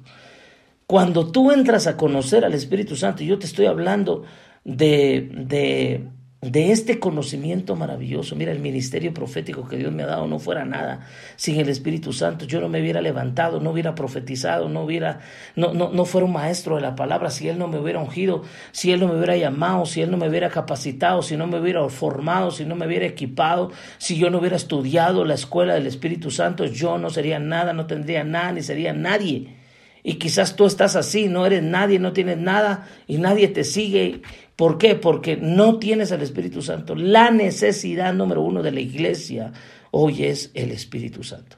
Cuando 0.86 1.30
tú 1.30 1.52
entras 1.52 1.86
a 1.86 1.98
conocer 1.98 2.46
al 2.46 2.54
Espíritu 2.54 2.96
Santo, 2.96 3.22
yo 3.22 3.38
te 3.38 3.44
estoy 3.44 3.66
hablando 3.66 4.22
de, 4.64 5.28
de 5.34 6.08
de 6.42 6.72
este 6.72 6.98
conocimiento 6.98 7.76
maravilloso. 7.76 8.34
Mira, 8.34 8.50
el 8.50 8.58
ministerio 8.58 9.14
profético 9.14 9.68
que 9.68 9.76
Dios 9.76 9.92
me 9.92 10.02
ha 10.02 10.06
dado 10.06 10.26
no 10.26 10.40
fuera 10.40 10.64
nada 10.64 11.06
sin 11.36 11.60
el 11.60 11.68
Espíritu 11.68 12.12
Santo. 12.12 12.46
Yo 12.46 12.60
no 12.60 12.68
me 12.68 12.80
hubiera 12.80 13.00
levantado, 13.00 13.60
no 13.60 13.70
hubiera 13.70 13.94
profetizado, 13.94 14.68
no 14.68 14.82
hubiera, 14.82 15.20
no, 15.54 15.72
no, 15.72 15.92
no 15.92 16.04
fuera 16.04 16.24
un 16.24 16.32
maestro 16.32 16.74
de 16.74 16.82
la 16.82 16.96
palabra 16.96 17.30
si 17.30 17.48
Él 17.48 17.58
no 17.58 17.68
me 17.68 17.78
hubiera 17.78 18.00
ungido, 18.00 18.42
si 18.72 18.90
Él 18.90 18.98
no 18.98 19.06
me 19.06 19.14
hubiera 19.14 19.36
llamado, 19.36 19.86
si 19.86 20.02
Él 20.02 20.10
no 20.10 20.16
me 20.16 20.28
hubiera 20.28 20.50
capacitado, 20.50 21.22
si 21.22 21.36
no 21.36 21.46
me 21.46 21.60
hubiera 21.60 21.88
formado, 21.88 22.50
si 22.50 22.64
no 22.64 22.74
me 22.74 22.88
hubiera 22.88 23.06
equipado, 23.06 23.70
si 23.98 24.16
yo 24.18 24.28
no 24.28 24.38
hubiera 24.38 24.56
estudiado 24.56 25.24
la 25.24 25.34
escuela 25.34 25.74
del 25.74 25.86
Espíritu 25.86 26.32
Santo, 26.32 26.64
yo 26.64 26.98
no 26.98 27.10
sería 27.10 27.38
nada, 27.38 27.72
no 27.72 27.86
tendría 27.86 28.24
nada, 28.24 28.50
ni 28.50 28.62
sería 28.62 28.92
nadie. 28.92 29.61
Y 30.04 30.14
quizás 30.14 30.56
tú 30.56 30.66
estás 30.66 30.96
así, 30.96 31.28
no 31.28 31.46
eres 31.46 31.62
nadie, 31.62 31.98
no 31.98 32.12
tienes 32.12 32.38
nada 32.38 32.88
y 33.06 33.18
nadie 33.18 33.48
te 33.48 33.62
sigue 33.62 34.22
¿Por 34.56 34.78
qué? 34.78 34.94
Porque 34.94 35.36
no 35.36 35.78
tienes 35.78 36.12
al 36.12 36.22
Espíritu 36.22 36.62
Santo. 36.62 36.94
La 36.94 37.30
necesidad 37.32 38.12
número 38.14 38.42
uno 38.42 38.62
de 38.62 38.70
la 38.70 38.80
iglesia 38.80 39.52
hoy 39.90 40.24
es 40.24 40.52
el 40.54 40.70
Espíritu 40.70 41.24
Santo. 41.24 41.56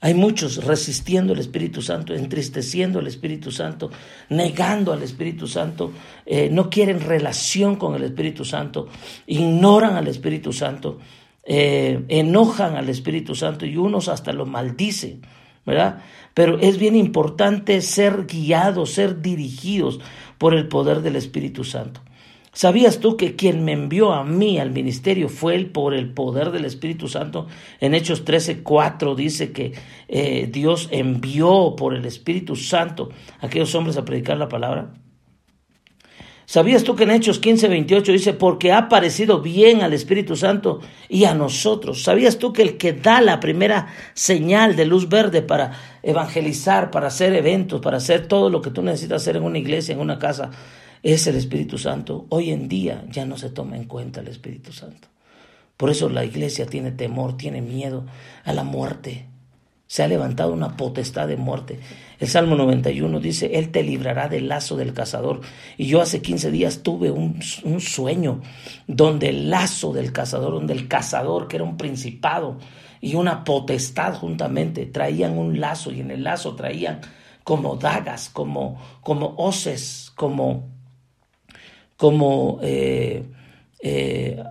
Hay 0.00 0.14
muchos 0.14 0.64
resistiendo 0.64 1.32
al 1.32 1.38
Espíritu 1.38 1.82
Santo, 1.82 2.14
entristeciendo 2.14 2.98
al 2.98 3.06
Espíritu 3.06 3.52
Santo, 3.52 3.90
negando 4.30 4.92
al 4.92 5.02
Espíritu 5.02 5.46
Santo, 5.46 5.92
eh, 6.26 6.48
no 6.50 6.70
quieren 6.70 7.00
relación 7.00 7.76
con 7.76 7.94
el 7.94 8.02
Espíritu 8.04 8.44
Santo, 8.44 8.88
ignoran 9.26 9.96
al 9.96 10.08
Espíritu 10.08 10.52
Santo, 10.52 10.98
eh, 11.44 12.02
enojan 12.08 12.76
al 12.76 12.88
Espíritu 12.88 13.34
Santo 13.34 13.64
y 13.64 13.76
unos 13.76 14.08
hasta 14.08 14.32
lo 14.32 14.44
maldicen, 14.44 15.22
¿verdad? 15.64 16.02
Pero 16.34 16.58
es 16.58 16.78
bien 16.78 16.96
importante 16.96 17.80
ser 17.80 18.26
guiados, 18.26 18.92
ser 18.92 19.20
dirigidos 19.22 20.00
por 20.38 20.54
el 20.54 20.68
poder 20.68 21.02
del 21.02 21.16
Espíritu 21.16 21.64
Santo. 21.64 22.00
¿Sabías 22.54 23.00
tú 23.00 23.16
que 23.16 23.34
quien 23.34 23.64
me 23.64 23.72
envió 23.72 24.12
a 24.12 24.24
mí 24.24 24.58
al 24.58 24.72
ministerio 24.72 25.30
fue 25.30 25.54
él 25.54 25.70
por 25.70 25.94
el 25.94 26.12
poder 26.12 26.50
del 26.50 26.66
Espíritu 26.66 27.08
Santo? 27.08 27.46
En 27.80 27.94
Hechos 27.94 28.26
13, 28.26 28.62
4 28.62 29.14
dice 29.14 29.52
que 29.52 29.72
eh, 30.08 30.48
Dios 30.52 30.88
envió 30.90 31.74
por 31.76 31.94
el 31.94 32.04
Espíritu 32.04 32.54
Santo 32.54 33.08
a 33.40 33.46
aquellos 33.46 33.74
hombres 33.74 33.96
a 33.96 34.04
predicar 34.04 34.36
la 34.36 34.50
palabra. 34.50 34.92
¿Sabías 36.44 36.82
tú 36.82 36.96
que 36.96 37.04
en 37.04 37.12
Hechos 37.12 37.38
15, 37.38 37.68
28 37.68 38.12
dice, 38.12 38.32
porque 38.32 38.72
ha 38.72 38.88
parecido 38.88 39.40
bien 39.40 39.82
al 39.82 39.92
Espíritu 39.92 40.36
Santo 40.36 40.80
y 41.08 41.24
a 41.24 41.34
nosotros? 41.34 42.02
¿Sabías 42.02 42.38
tú 42.38 42.52
que 42.52 42.62
el 42.62 42.76
que 42.76 42.92
da 42.92 43.20
la 43.20 43.40
primera 43.40 43.88
señal 44.14 44.76
de 44.76 44.84
luz 44.84 45.08
verde 45.08 45.42
para 45.42 45.72
evangelizar, 46.02 46.90
para 46.90 47.06
hacer 47.06 47.34
eventos, 47.34 47.80
para 47.80 47.98
hacer 47.98 48.26
todo 48.26 48.50
lo 48.50 48.60
que 48.60 48.70
tú 48.70 48.82
necesitas 48.82 49.22
hacer 49.22 49.36
en 49.36 49.44
una 49.44 49.58
iglesia, 49.58 49.94
en 49.94 50.00
una 50.00 50.18
casa, 50.18 50.50
es 51.02 51.26
el 51.26 51.36
Espíritu 51.36 51.78
Santo. 51.78 52.26
Hoy 52.28 52.50
en 52.50 52.68
día 52.68 53.04
ya 53.08 53.24
no 53.24 53.36
se 53.36 53.50
toma 53.50 53.76
en 53.76 53.84
cuenta 53.84 54.20
el 54.20 54.28
Espíritu 54.28 54.72
Santo. 54.72 55.08
Por 55.76 55.90
eso 55.90 56.08
la 56.08 56.24
iglesia 56.24 56.66
tiene 56.66 56.92
temor, 56.92 57.36
tiene 57.36 57.60
miedo 57.60 58.04
a 58.44 58.52
la 58.52 58.62
muerte. 58.62 59.26
Se 59.92 60.02
ha 60.02 60.08
levantado 60.08 60.54
una 60.54 60.74
potestad 60.74 61.28
de 61.28 61.36
muerte. 61.36 61.78
El 62.18 62.26
Salmo 62.26 62.56
91 62.56 63.20
dice, 63.20 63.58
Él 63.58 63.70
te 63.70 63.82
librará 63.82 64.26
del 64.26 64.48
lazo 64.48 64.74
del 64.74 64.94
cazador. 64.94 65.42
Y 65.76 65.84
yo 65.84 66.00
hace 66.00 66.22
15 66.22 66.50
días 66.50 66.82
tuve 66.82 67.10
un, 67.10 67.42
sueño 67.78 68.40
donde 68.86 69.28
el 69.28 69.50
lazo 69.50 69.92
del 69.92 70.10
cazador, 70.10 70.54
donde 70.54 70.72
el 70.72 70.88
cazador, 70.88 71.46
que 71.46 71.56
era 71.56 71.66
un 71.66 71.76
principado, 71.76 72.56
y 73.02 73.16
una 73.16 73.44
potestad 73.44 74.14
juntamente. 74.14 74.86
Traían 74.86 75.36
un 75.36 75.60
lazo 75.60 75.92
y 75.92 76.00
en 76.00 76.10
el 76.10 76.24
lazo 76.24 76.56
traían 76.56 77.02
como 77.44 77.76
dagas, 77.76 78.30
como, 78.30 78.80
como 79.02 79.34
hoces, 79.36 80.10
como, 80.14 80.70
como 81.98 82.60
eh, 82.62 83.26
eh, 83.82 84.42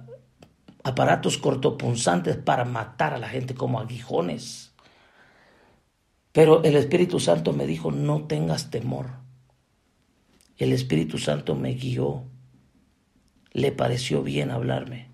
aparatos 0.83 1.39
cortopunzantes 1.39 2.37
para 2.37 2.63
matar 2.63 3.15
a 3.15 3.17
la 3.17 3.27
gente, 3.27 3.55
como 3.55 3.79
aguijones. 3.79 4.70
Pero 6.31 6.63
el 6.63 6.75
Espíritu 6.75 7.19
Santo 7.19 7.53
me 7.53 7.67
dijo, 7.67 7.91
no 7.91 8.23
tengas 8.23 8.69
temor. 8.69 9.07
El 10.57 10.71
Espíritu 10.71 11.17
Santo 11.17 11.55
me 11.55 11.73
guió. 11.73 12.23
Le 13.51 13.71
pareció 13.71 14.23
bien 14.23 14.51
hablarme. 14.51 15.09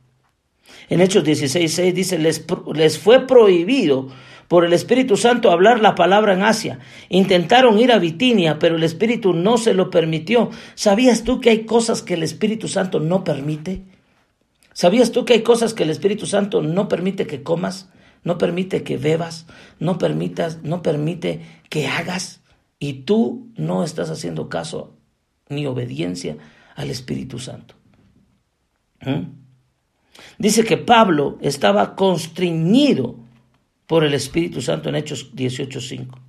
En 0.90 1.02
Hechos 1.02 1.24
16.6 1.24 1.94
dice, 1.94 2.20
les, 2.20 2.46
les 2.74 3.00
fue 3.00 3.26
prohibido 3.26 4.10
por 4.48 4.64
el 4.64 4.74
Espíritu 4.74 5.18
Santo 5.18 5.52
hablar 5.52 5.82
la 5.82 5.96
palabra 5.96 6.34
en 6.34 6.44
Asia. 6.44 6.80
Intentaron 7.10 7.80
ir 7.80 7.92
a 7.92 8.00
Bitinia, 8.00 8.60
pero 8.60 8.76
el 8.76 8.84
Espíritu 8.84 9.34
no 9.34 9.58
se 9.58 9.74
lo 9.74 9.90
permitió. 9.90 10.52
¿Sabías 10.76 11.24
tú 11.24 11.42
que 11.42 11.50
hay 11.50 11.66
cosas 11.66 12.02
que 12.02 12.14
el 12.14 12.24
Espíritu 12.24 12.68
Santo 12.68 13.00
no 13.00 13.24
permite? 13.24 13.84
¿Sabías 14.74 15.12
tú 15.12 15.26
que 15.26 15.34
hay 15.34 15.42
cosas 15.42 15.74
que 15.74 15.84
el 15.84 15.90
Espíritu 15.90 16.26
Santo 16.28 16.62
no 16.62 16.88
permite 16.88 17.28
que 17.28 17.44
comas? 17.44 17.90
No 18.28 18.38
permite 18.38 18.84
que 18.84 18.98
bebas, 18.98 19.46
no 19.80 19.98
permitas, 19.98 20.62
no 20.62 20.82
permite 20.82 21.62
que 21.70 21.88
hagas 21.88 22.42
y 22.78 23.06
tú 23.06 23.54
no 23.56 23.86
estás 23.86 24.10
haciendo 24.10 24.50
caso 24.50 24.98
ni 25.48 25.66
obediencia 25.66 26.36
al 26.76 26.90
Espíritu 26.90 27.40
Santo. 27.40 27.76
¿Mm? 29.00 29.32
Dice 30.40 30.66
que 30.66 30.76
Pablo 30.76 31.38
estaba 31.40 31.96
constreñido 31.96 33.16
por 33.86 34.04
el 34.04 34.14
Espíritu 34.14 34.62
Santo 34.62 34.90
en 34.90 34.96
Hechos 34.96 35.34
18.5. 35.34 36.20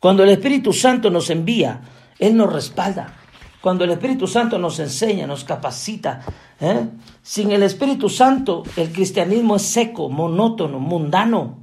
Cuando 0.00 0.22
el 0.22 0.30
Espíritu 0.30 0.72
Santo 0.72 1.10
nos 1.10 1.28
envía, 1.28 1.82
Él 2.18 2.38
nos 2.38 2.50
respalda. 2.50 3.17
Cuando 3.60 3.84
el 3.84 3.90
Espíritu 3.90 4.26
Santo 4.26 4.58
nos 4.58 4.78
enseña, 4.78 5.26
nos 5.26 5.44
capacita. 5.44 6.20
¿eh? 6.60 6.86
Sin 7.22 7.50
el 7.50 7.64
Espíritu 7.64 8.08
Santo, 8.08 8.62
el 8.76 8.92
cristianismo 8.92 9.56
es 9.56 9.62
seco, 9.62 10.08
monótono, 10.08 10.78
mundano. 10.78 11.58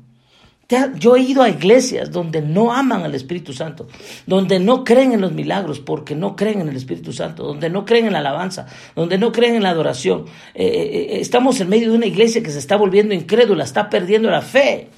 Yo 0.98 1.16
he 1.16 1.22
ido 1.22 1.44
a 1.44 1.50
iglesias 1.50 2.12
donde 2.12 2.42
no 2.42 2.74
aman 2.74 3.04
al 3.04 3.14
Espíritu 3.14 3.54
Santo, 3.54 3.88
donde 4.26 4.60
no 4.60 4.84
creen 4.84 5.14
en 5.14 5.22
los 5.22 5.32
milagros 5.32 5.80
porque 5.80 6.16
no 6.16 6.36
creen 6.36 6.62
en 6.62 6.70
el 6.70 6.76
Espíritu 6.76 7.14
Santo, 7.14 7.44
donde 7.44 7.70
no 7.70 7.86
creen 7.86 8.08
en 8.08 8.14
la 8.14 8.20
alabanza, 8.20 8.66
donde 8.96 9.20
no 9.20 9.32
creen 9.32 9.56
en 9.56 9.64
la 9.64 9.70
adoración. 9.70 10.26
Eh, 10.56 10.66
eh, 10.66 11.08
estamos 11.22 11.62
en 11.62 11.70
medio 11.70 11.92
de 11.92 11.96
una 11.96 12.08
iglesia 12.08 12.42
que 12.42 12.50
se 12.50 12.58
está 12.58 12.78
volviendo 12.78 13.14
incrédula, 13.14 13.64
está 13.64 13.92
perdiendo 13.92 14.30
la 14.32 14.42
fe 14.42 14.90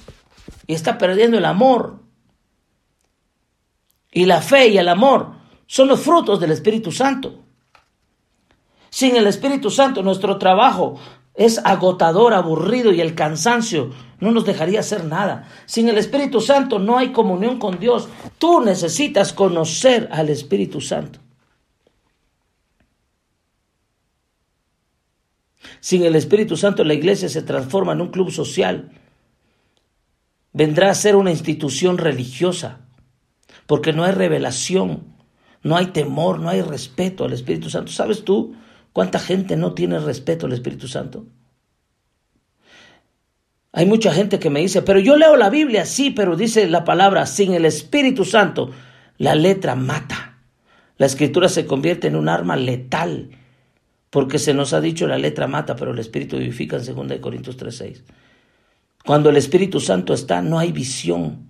y 0.66 0.72
está 0.72 0.96
perdiendo 0.96 1.36
el 1.36 1.44
amor. 1.44 2.00
Y 4.10 4.24
la 4.24 4.40
fe 4.40 4.68
y 4.68 4.78
el 4.78 4.88
amor 4.88 5.37
son 5.68 5.86
los 5.86 6.00
frutos 6.00 6.40
del 6.40 6.50
Espíritu 6.50 6.90
Santo. 6.90 7.44
Sin 8.90 9.14
el 9.14 9.26
Espíritu 9.26 9.70
Santo 9.70 10.02
nuestro 10.02 10.38
trabajo 10.38 10.98
es 11.34 11.60
agotador, 11.64 12.34
aburrido 12.34 12.90
y 12.92 13.00
el 13.00 13.14
cansancio 13.14 13.92
no 14.18 14.32
nos 14.32 14.44
dejaría 14.44 14.80
hacer 14.80 15.04
nada. 15.04 15.46
Sin 15.66 15.88
el 15.88 15.98
Espíritu 15.98 16.40
Santo 16.40 16.78
no 16.78 16.98
hay 16.98 17.12
comunión 17.12 17.58
con 17.58 17.78
Dios. 17.78 18.08
Tú 18.38 18.60
necesitas 18.60 19.32
conocer 19.32 20.08
al 20.10 20.30
Espíritu 20.30 20.80
Santo. 20.80 21.20
Sin 25.80 26.02
el 26.02 26.16
Espíritu 26.16 26.56
Santo 26.56 26.82
la 26.82 26.94
iglesia 26.94 27.28
se 27.28 27.42
transforma 27.42 27.92
en 27.92 28.00
un 28.00 28.08
club 28.08 28.32
social. 28.32 28.90
Vendrá 30.52 30.90
a 30.90 30.94
ser 30.94 31.14
una 31.14 31.30
institución 31.30 31.98
religiosa, 31.98 32.80
porque 33.66 33.92
no 33.92 34.02
hay 34.02 34.12
revelación, 34.12 35.17
no 35.62 35.76
hay 35.76 35.86
temor, 35.86 36.40
no 36.40 36.48
hay 36.48 36.62
respeto 36.62 37.24
al 37.24 37.32
Espíritu 37.32 37.70
Santo. 37.70 37.92
¿Sabes 37.92 38.24
tú? 38.24 38.54
¿Cuánta 38.92 39.18
gente 39.18 39.56
no 39.56 39.74
tiene 39.74 39.98
respeto 39.98 40.46
al 40.46 40.52
Espíritu 40.52 40.88
Santo? 40.88 41.26
Hay 43.72 43.86
mucha 43.86 44.12
gente 44.12 44.38
que 44.38 44.50
me 44.50 44.60
dice, 44.60 44.82
pero 44.82 44.98
yo 44.98 45.16
leo 45.16 45.36
la 45.36 45.50
Biblia, 45.50 45.84
sí, 45.84 46.10
pero 46.10 46.36
dice 46.36 46.68
la 46.68 46.84
palabra, 46.84 47.26
sin 47.26 47.52
el 47.52 47.64
Espíritu 47.64 48.24
Santo, 48.24 48.70
la 49.18 49.34
letra 49.34 49.74
mata. 49.74 50.38
La 50.96 51.06
escritura 51.06 51.48
se 51.48 51.66
convierte 51.66 52.08
en 52.08 52.16
un 52.16 52.28
arma 52.28 52.56
letal, 52.56 53.30
porque 54.10 54.38
se 54.38 54.54
nos 54.54 54.72
ha 54.72 54.80
dicho 54.80 55.06
la 55.06 55.18
letra 55.18 55.46
mata, 55.46 55.76
pero 55.76 55.92
el 55.92 55.98
Espíritu 55.98 56.38
vivifica 56.38 56.76
en 56.76 56.84
2 56.84 57.18
Corintios 57.20 57.56
3:6. 57.56 58.02
Cuando 59.04 59.30
el 59.30 59.36
Espíritu 59.36 59.80
Santo 59.80 60.12
está, 60.12 60.42
no 60.42 60.58
hay 60.58 60.72
visión, 60.72 61.48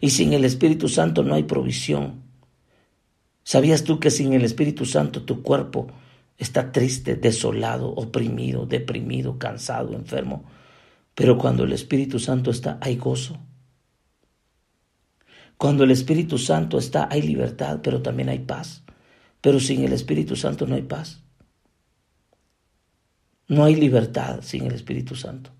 y 0.00 0.10
sin 0.10 0.34
el 0.34 0.44
Espíritu 0.44 0.88
Santo 0.88 1.22
no 1.22 1.34
hay 1.34 1.42
provisión. 1.42 2.27
¿Sabías 3.48 3.82
tú 3.82 3.98
que 3.98 4.10
sin 4.10 4.34
el 4.34 4.44
Espíritu 4.44 4.84
Santo 4.84 5.22
tu 5.22 5.42
cuerpo 5.42 5.86
está 6.36 6.70
triste, 6.70 7.16
desolado, 7.16 7.88
oprimido, 7.94 8.66
deprimido, 8.66 9.38
cansado, 9.38 9.94
enfermo. 9.94 10.44
Pero 11.14 11.38
cuando 11.38 11.64
el 11.64 11.72
Espíritu 11.72 12.18
Santo 12.18 12.50
está, 12.50 12.76
hay 12.82 12.96
gozo. 12.96 13.38
Cuando 15.56 15.84
el 15.84 15.92
Espíritu 15.92 16.36
Santo 16.36 16.76
está, 16.76 17.08
hay 17.10 17.22
libertad, 17.22 17.80
pero 17.82 18.02
también 18.02 18.28
hay 18.28 18.40
paz. 18.40 18.84
Pero 19.40 19.60
sin 19.60 19.82
el 19.82 19.94
Espíritu 19.94 20.36
Santo 20.36 20.66
no 20.66 20.74
hay 20.74 20.82
paz. 20.82 21.22
No 23.46 23.64
hay 23.64 23.76
libertad 23.76 24.40
sin 24.42 24.66
el 24.66 24.74
Espíritu 24.74 25.14
Santo. 25.14 25.57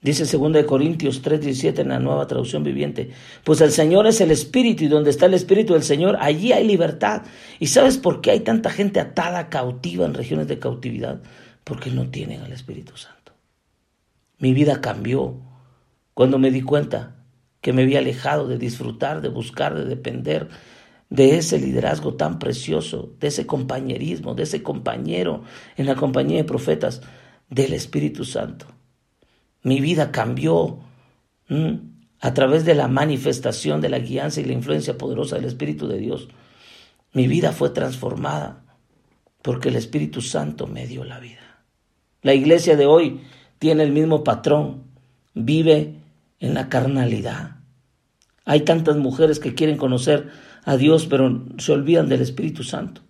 Dice 0.00 0.24
2 0.24 0.64
Corintios 0.64 1.22
3:17 1.22 1.80
en 1.80 1.88
la 1.88 1.98
nueva 1.98 2.26
traducción 2.28 2.62
viviente, 2.62 3.10
pues 3.42 3.60
el 3.60 3.72
Señor 3.72 4.06
es 4.06 4.20
el 4.20 4.30
Espíritu 4.30 4.84
y 4.84 4.88
donde 4.88 5.10
está 5.10 5.26
el 5.26 5.34
Espíritu 5.34 5.72
del 5.72 5.82
Señor, 5.82 6.16
allí 6.20 6.52
hay 6.52 6.66
libertad. 6.66 7.22
¿Y 7.58 7.66
sabes 7.66 7.98
por 7.98 8.20
qué 8.20 8.30
hay 8.30 8.40
tanta 8.40 8.70
gente 8.70 9.00
atada, 9.00 9.48
cautiva 9.48 10.06
en 10.06 10.14
regiones 10.14 10.46
de 10.46 10.60
cautividad? 10.60 11.20
Porque 11.64 11.90
no 11.90 12.08
tienen 12.10 12.42
al 12.42 12.52
Espíritu 12.52 12.96
Santo. 12.96 13.32
Mi 14.38 14.52
vida 14.52 14.80
cambió 14.80 15.40
cuando 16.14 16.38
me 16.38 16.52
di 16.52 16.62
cuenta 16.62 17.16
que 17.60 17.72
me 17.72 17.82
había 17.82 17.98
alejado 17.98 18.46
de 18.46 18.56
disfrutar, 18.56 19.20
de 19.20 19.28
buscar, 19.28 19.74
de 19.74 19.84
depender 19.84 20.48
de 21.10 21.38
ese 21.38 21.58
liderazgo 21.58 22.14
tan 22.14 22.38
precioso, 22.38 23.14
de 23.18 23.28
ese 23.28 23.46
compañerismo, 23.46 24.34
de 24.34 24.44
ese 24.44 24.62
compañero 24.62 25.42
en 25.76 25.86
la 25.86 25.96
compañía 25.96 26.36
de 26.36 26.44
profetas, 26.44 27.02
del 27.50 27.72
Espíritu 27.72 28.24
Santo. 28.24 28.66
Mi 29.62 29.80
vida 29.80 30.10
cambió 30.10 30.78
a 32.20 32.34
través 32.34 32.64
de 32.64 32.74
la 32.74 32.88
manifestación 32.88 33.80
de 33.80 33.88
la 33.88 33.98
guianza 33.98 34.40
y 34.40 34.44
la 34.44 34.52
influencia 34.52 34.98
poderosa 34.98 35.36
del 35.36 35.46
Espíritu 35.46 35.88
de 35.88 35.98
Dios. 35.98 36.28
Mi 37.12 37.26
vida 37.26 37.52
fue 37.52 37.70
transformada 37.70 38.64
porque 39.42 39.68
el 39.68 39.76
Espíritu 39.76 40.20
Santo 40.20 40.66
me 40.66 40.86
dio 40.86 41.04
la 41.04 41.20
vida. 41.20 41.62
La 42.22 42.34
iglesia 42.34 42.76
de 42.76 42.86
hoy 42.86 43.20
tiene 43.58 43.82
el 43.82 43.92
mismo 43.92 44.24
patrón, 44.24 44.84
vive 45.34 45.94
en 46.40 46.54
la 46.54 46.68
carnalidad. 46.68 47.56
Hay 48.44 48.60
tantas 48.60 48.96
mujeres 48.96 49.38
que 49.40 49.54
quieren 49.54 49.76
conocer 49.76 50.30
a 50.64 50.76
Dios, 50.76 51.06
pero 51.06 51.44
se 51.58 51.72
olvidan 51.72 52.08
del 52.08 52.22
Espíritu 52.22 52.62
Santo. 52.62 53.02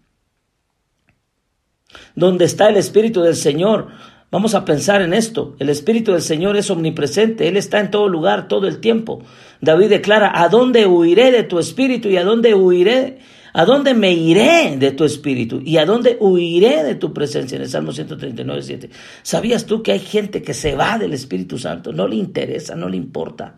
Donde 2.15 2.45
está 2.45 2.69
el 2.69 2.77
Espíritu 2.77 3.23
del 3.23 3.37
Señor, 3.37 3.89
Vamos 4.31 4.55
a 4.55 4.65
pensar 4.65 5.01
en 5.01 5.15
esto. 5.15 5.57
El 5.59 5.71
Espíritu 5.71 6.13
del 6.13 6.21
Señor 6.21 6.57
es 6.59 6.71
omnipresente. 6.71 7.49
Él 7.49 7.57
está 7.57 7.81
en 7.81 7.91
todo 7.91 8.09
lugar, 8.09 8.47
todo 8.47 8.69
el 8.69 8.79
tiempo. 8.79 9.23
David 9.63 9.89
declara, 9.89 10.31
¿a 10.35 10.49
dónde 10.51 10.87
huiré 10.87 11.33
de 11.33 11.45
tu 11.45 11.59
Espíritu? 11.59 12.09
¿Y 12.09 12.19
a 12.19 12.25
dónde 12.25 12.55
huiré? 12.55 13.19
¿A 13.55 13.65
dónde 13.65 13.95
me 13.95 14.13
iré 14.13 14.77
de 14.77 14.91
tu 14.91 15.05
Espíritu? 15.05 15.63
¿Y 15.65 15.79
a 15.79 15.87
dónde 15.87 16.19
huiré 16.21 16.85
de 16.85 16.95
tu 16.95 17.15
presencia? 17.15 17.57
En 17.57 17.63
el 17.63 17.71
Salmo 17.71 17.93
139, 17.93 18.63
7. 18.63 18.91
¿Sabías 19.23 19.65
tú 19.65 19.83
que 19.83 19.93
hay 19.93 19.99
gente 19.99 20.43
que 20.43 20.53
se 20.53 20.75
va 20.75 20.99
del 20.99 21.15
Espíritu 21.15 21.59
Santo? 21.59 21.95
No 21.95 22.07
le 22.07 22.17
interesa, 22.17 22.75
no 22.77 22.91
le 22.91 22.99
importa. 22.99 23.57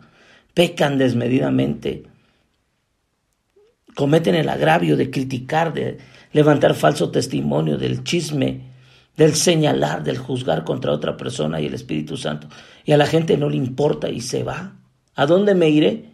Pecan 0.53 0.97
desmedidamente. 0.97 2.03
Cometen 3.93 4.35
el 4.35 4.47
agravio 4.47 4.95
de 4.95 5.11
criticar, 5.11 5.73
de 5.73 5.97
levantar 6.31 6.75
falso 6.75 7.11
testimonio, 7.11 7.77
del 7.77 8.05
chisme 8.05 8.70
del 9.15 9.35
señalar, 9.35 10.03
del 10.03 10.17
juzgar 10.17 10.63
contra 10.63 10.91
otra 10.91 11.17
persona 11.17 11.59
y 11.61 11.65
el 11.65 11.73
Espíritu 11.73 12.17
Santo. 12.17 12.47
Y 12.85 12.91
a 12.91 12.97
la 12.97 13.05
gente 13.05 13.37
no 13.37 13.49
le 13.49 13.57
importa 13.57 14.09
y 14.09 14.21
se 14.21 14.43
va. 14.43 14.79
¿A 15.15 15.25
dónde 15.25 15.55
me 15.55 15.69
iré? 15.69 16.13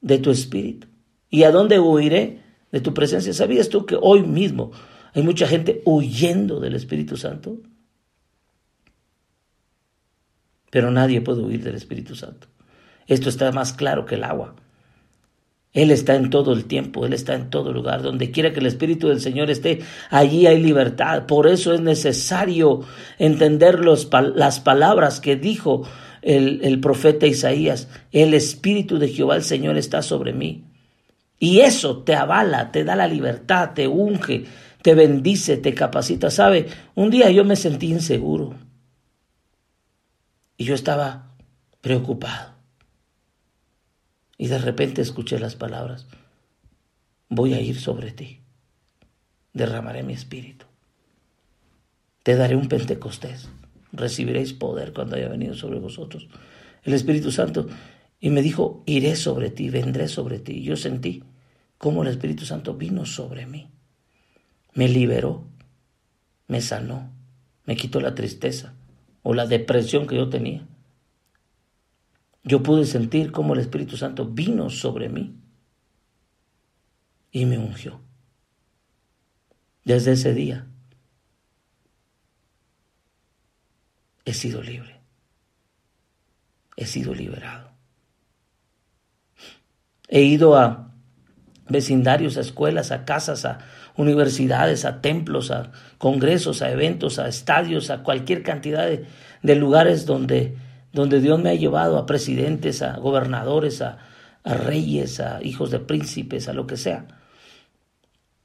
De 0.00 0.18
tu 0.18 0.30
Espíritu. 0.30 0.88
¿Y 1.30 1.42
a 1.44 1.50
dónde 1.50 1.78
huiré? 1.78 2.42
De 2.72 2.80
tu 2.80 2.94
presencia. 2.94 3.32
¿Sabías 3.32 3.68
tú 3.68 3.86
que 3.86 3.98
hoy 4.00 4.22
mismo 4.22 4.72
hay 5.14 5.22
mucha 5.22 5.46
gente 5.46 5.82
huyendo 5.84 6.60
del 6.60 6.74
Espíritu 6.74 7.16
Santo? 7.16 7.58
Pero 10.70 10.90
nadie 10.90 11.20
puede 11.20 11.42
huir 11.42 11.62
del 11.62 11.74
Espíritu 11.74 12.14
Santo. 12.14 12.48
Esto 13.06 13.28
está 13.28 13.52
más 13.52 13.72
claro 13.72 14.04
que 14.04 14.16
el 14.16 14.24
agua. 14.24 14.56
Él 15.76 15.90
está 15.90 16.14
en 16.14 16.30
todo 16.30 16.54
el 16.54 16.64
tiempo, 16.64 17.04
Él 17.04 17.12
está 17.12 17.34
en 17.34 17.50
todo 17.50 17.70
lugar. 17.70 18.00
Donde 18.00 18.30
quiera 18.30 18.50
que 18.54 18.60
el 18.60 18.66
Espíritu 18.66 19.08
del 19.08 19.20
Señor 19.20 19.50
esté, 19.50 19.80
allí 20.08 20.46
hay 20.46 20.58
libertad. 20.58 21.26
Por 21.26 21.46
eso 21.46 21.74
es 21.74 21.82
necesario 21.82 22.80
entender 23.18 23.80
las 23.84 24.60
palabras 24.60 25.20
que 25.20 25.36
dijo 25.36 25.82
el, 26.22 26.60
el 26.62 26.80
profeta 26.80 27.26
Isaías. 27.26 27.88
El 28.10 28.32
Espíritu 28.32 28.98
de 28.98 29.08
Jehová 29.08 29.36
el 29.36 29.42
Señor 29.42 29.76
está 29.76 30.00
sobre 30.00 30.32
mí. 30.32 30.64
Y 31.38 31.60
eso 31.60 31.98
te 31.98 32.14
avala, 32.14 32.72
te 32.72 32.82
da 32.82 32.96
la 32.96 33.06
libertad, 33.06 33.72
te 33.74 33.86
unge, 33.86 34.46
te 34.80 34.94
bendice, 34.94 35.58
te 35.58 35.74
capacita. 35.74 36.30
¿Sabe? 36.30 36.68
Un 36.94 37.10
día 37.10 37.30
yo 37.30 37.44
me 37.44 37.54
sentí 37.54 37.88
inseguro. 37.88 38.54
Y 40.56 40.64
yo 40.64 40.74
estaba 40.74 41.34
preocupado. 41.82 42.55
Y 44.38 44.48
de 44.48 44.58
repente 44.58 45.02
escuché 45.02 45.38
las 45.38 45.56
palabras, 45.56 46.06
voy 47.28 47.54
a 47.54 47.60
ir 47.60 47.80
sobre 47.80 48.12
ti, 48.12 48.40
derramaré 49.52 50.02
mi 50.02 50.12
espíritu, 50.12 50.66
te 52.22 52.36
daré 52.36 52.56
un 52.56 52.68
Pentecostés, 52.68 53.48
recibiréis 53.92 54.52
poder 54.52 54.92
cuando 54.92 55.16
haya 55.16 55.28
venido 55.28 55.54
sobre 55.54 55.78
vosotros 55.78 56.28
el 56.86 56.94
Espíritu 56.94 57.30
Santo. 57.30 57.66
Y 58.18 58.30
me 58.30 58.40
dijo, 58.40 58.82
iré 58.86 59.16
sobre 59.16 59.50
ti, 59.50 59.68
vendré 59.68 60.08
sobre 60.08 60.38
ti. 60.38 60.52
Y 60.52 60.62
yo 60.62 60.76
sentí 60.76 61.22
cómo 61.76 62.02
el 62.02 62.08
Espíritu 62.08 62.46
Santo 62.46 62.74
vino 62.74 63.04
sobre 63.04 63.44
mí, 63.44 63.68
me 64.72 64.88
liberó, 64.88 65.44
me 66.46 66.60
sanó, 66.60 67.12
me 67.64 67.76
quitó 67.76 68.00
la 68.00 68.14
tristeza 68.14 68.74
o 69.22 69.34
la 69.34 69.46
depresión 69.46 70.06
que 70.06 70.16
yo 70.16 70.30
tenía 70.30 70.66
yo 72.46 72.62
pude 72.62 72.86
sentir 72.86 73.32
cómo 73.32 73.54
el 73.54 73.60
Espíritu 73.60 73.96
Santo 73.96 74.24
vino 74.24 74.70
sobre 74.70 75.08
mí 75.08 75.36
y 77.32 77.44
me 77.44 77.58
ungió. 77.58 78.00
Desde 79.84 80.12
ese 80.12 80.32
día 80.32 80.64
he 84.24 84.32
sido 84.32 84.62
libre, 84.62 85.00
he 86.76 86.86
sido 86.86 87.14
liberado. 87.14 87.72
He 90.08 90.22
ido 90.22 90.56
a 90.56 90.94
vecindarios, 91.68 92.36
a 92.36 92.42
escuelas, 92.42 92.92
a 92.92 93.04
casas, 93.04 93.44
a 93.44 93.58
universidades, 93.96 94.84
a 94.84 95.00
templos, 95.00 95.50
a 95.50 95.72
congresos, 95.98 96.62
a 96.62 96.70
eventos, 96.70 97.18
a 97.18 97.26
estadios, 97.26 97.90
a 97.90 98.04
cualquier 98.04 98.44
cantidad 98.44 98.86
de, 98.86 99.04
de 99.42 99.56
lugares 99.56 100.06
donde 100.06 100.56
donde 100.96 101.20
Dios 101.20 101.38
me 101.38 101.50
ha 101.50 101.54
llevado 101.54 101.98
a 101.98 102.06
presidentes, 102.06 102.80
a 102.80 102.96
gobernadores, 102.96 103.82
a, 103.82 103.98
reyes, 104.44 105.20
a 105.20 105.42
hijos 105.42 105.70
de 105.70 105.78
príncipes, 105.78 106.48
a 106.48 106.54
lo 106.54 106.66
que 106.66 106.78
sea. 106.78 107.06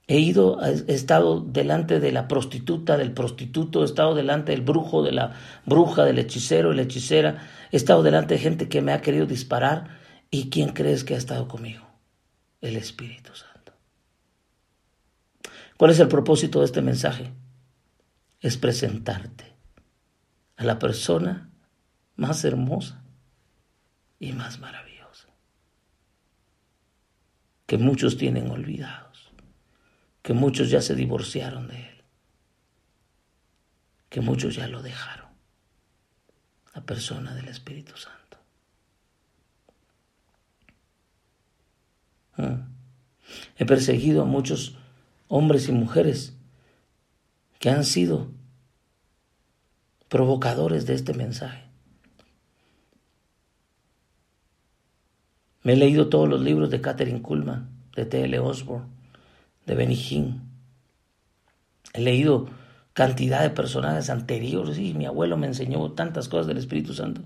He 0.05 0.19
ido, 0.19 0.61
he 0.61 0.93
estado 0.93 1.39
delante 1.39 2.01
de 2.01 2.11
la 2.11 2.27
prostituta, 2.27 2.97
del 2.97 3.13
prostituto, 3.13 3.83
he 3.83 3.85
estado 3.85 4.15
delante 4.15 4.51
del 4.51 4.63
brujo, 4.63 5.01
de 5.01 5.13
la 5.13 5.31
bruja, 5.65 6.03
del 6.03 6.19
hechicero, 6.19 6.71
de 6.71 6.75
la 6.75 6.81
hechicera, 6.81 7.47
he 7.71 7.77
estado 7.77 8.03
delante 8.03 8.33
de 8.33 8.41
gente 8.41 8.67
que 8.67 8.81
me 8.81 8.91
ha 8.91 9.01
querido 9.01 9.25
disparar. 9.25 10.01
¿Y 10.29 10.49
quién 10.49 10.73
crees 10.73 11.05
que 11.05 11.13
ha 11.13 11.17
estado 11.17 11.47
conmigo? 11.47 11.87
El 12.59 12.75
Espíritu 12.75 13.31
Santo. 13.33 13.71
¿Cuál 15.77 15.91
es 15.91 15.99
el 15.99 16.09
propósito 16.09 16.59
de 16.59 16.65
este 16.65 16.81
mensaje? 16.81 17.31
Es 18.41 18.57
presentarte 18.57 19.55
a 20.57 20.65
la 20.65 20.79
persona 20.79 21.50
más 22.21 22.45
hermosa 22.45 23.01
y 24.19 24.31
más 24.33 24.59
maravillosa, 24.59 25.27
que 27.65 27.79
muchos 27.79 28.15
tienen 28.15 28.51
olvidados, 28.51 29.31
que 30.21 30.33
muchos 30.33 30.69
ya 30.69 30.83
se 30.83 30.93
divorciaron 30.93 31.67
de 31.67 31.77
Él, 31.77 32.03
que 34.09 34.21
muchos 34.21 34.55
ya 34.55 34.67
lo 34.67 34.83
dejaron, 34.83 35.31
la 36.75 36.85
persona 36.85 37.33
del 37.33 37.47
Espíritu 37.47 37.97
Santo. 37.97 38.37
Mm. 42.37 42.69
He 43.57 43.65
perseguido 43.65 44.21
a 44.21 44.25
muchos 44.25 44.77
hombres 45.27 45.67
y 45.69 45.71
mujeres 45.71 46.37
que 47.57 47.71
han 47.71 47.83
sido 47.83 48.29
provocadores 50.07 50.85
de 50.85 50.93
este 50.93 51.15
mensaje. 51.15 51.70
Me 55.63 55.73
he 55.73 55.75
leído 55.75 56.09
todos 56.09 56.27
los 56.27 56.41
libros 56.41 56.71
de 56.71 56.81
Catherine 56.81 57.21
Kuhlman, 57.21 57.69
de 57.95 58.05
T.L. 58.05 58.39
Osborne, 58.39 58.87
de 59.67 59.75
Benny 59.75 59.95
Hinn. 59.95 60.41
He 61.93 62.01
leído 62.01 62.49
cantidad 62.93 63.43
de 63.43 63.51
personajes 63.51 64.09
anteriores 64.09 64.79
y 64.79 64.95
mi 64.95 65.05
abuelo 65.05 65.37
me 65.37 65.45
enseñó 65.45 65.91
tantas 65.91 66.29
cosas 66.29 66.47
del 66.47 66.57
Espíritu 66.57 66.93
Santo, 66.93 67.21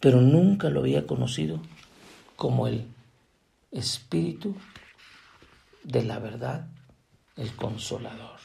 pero 0.00 0.22
nunca 0.22 0.70
lo 0.70 0.80
había 0.80 1.06
conocido 1.06 1.60
como 2.36 2.66
el 2.66 2.86
Espíritu 3.70 4.56
de 5.82 6.02
la 6.02 6.18
verdad, 6.20 6.66
el 7.36 7.54
consolador. 7.54 8.40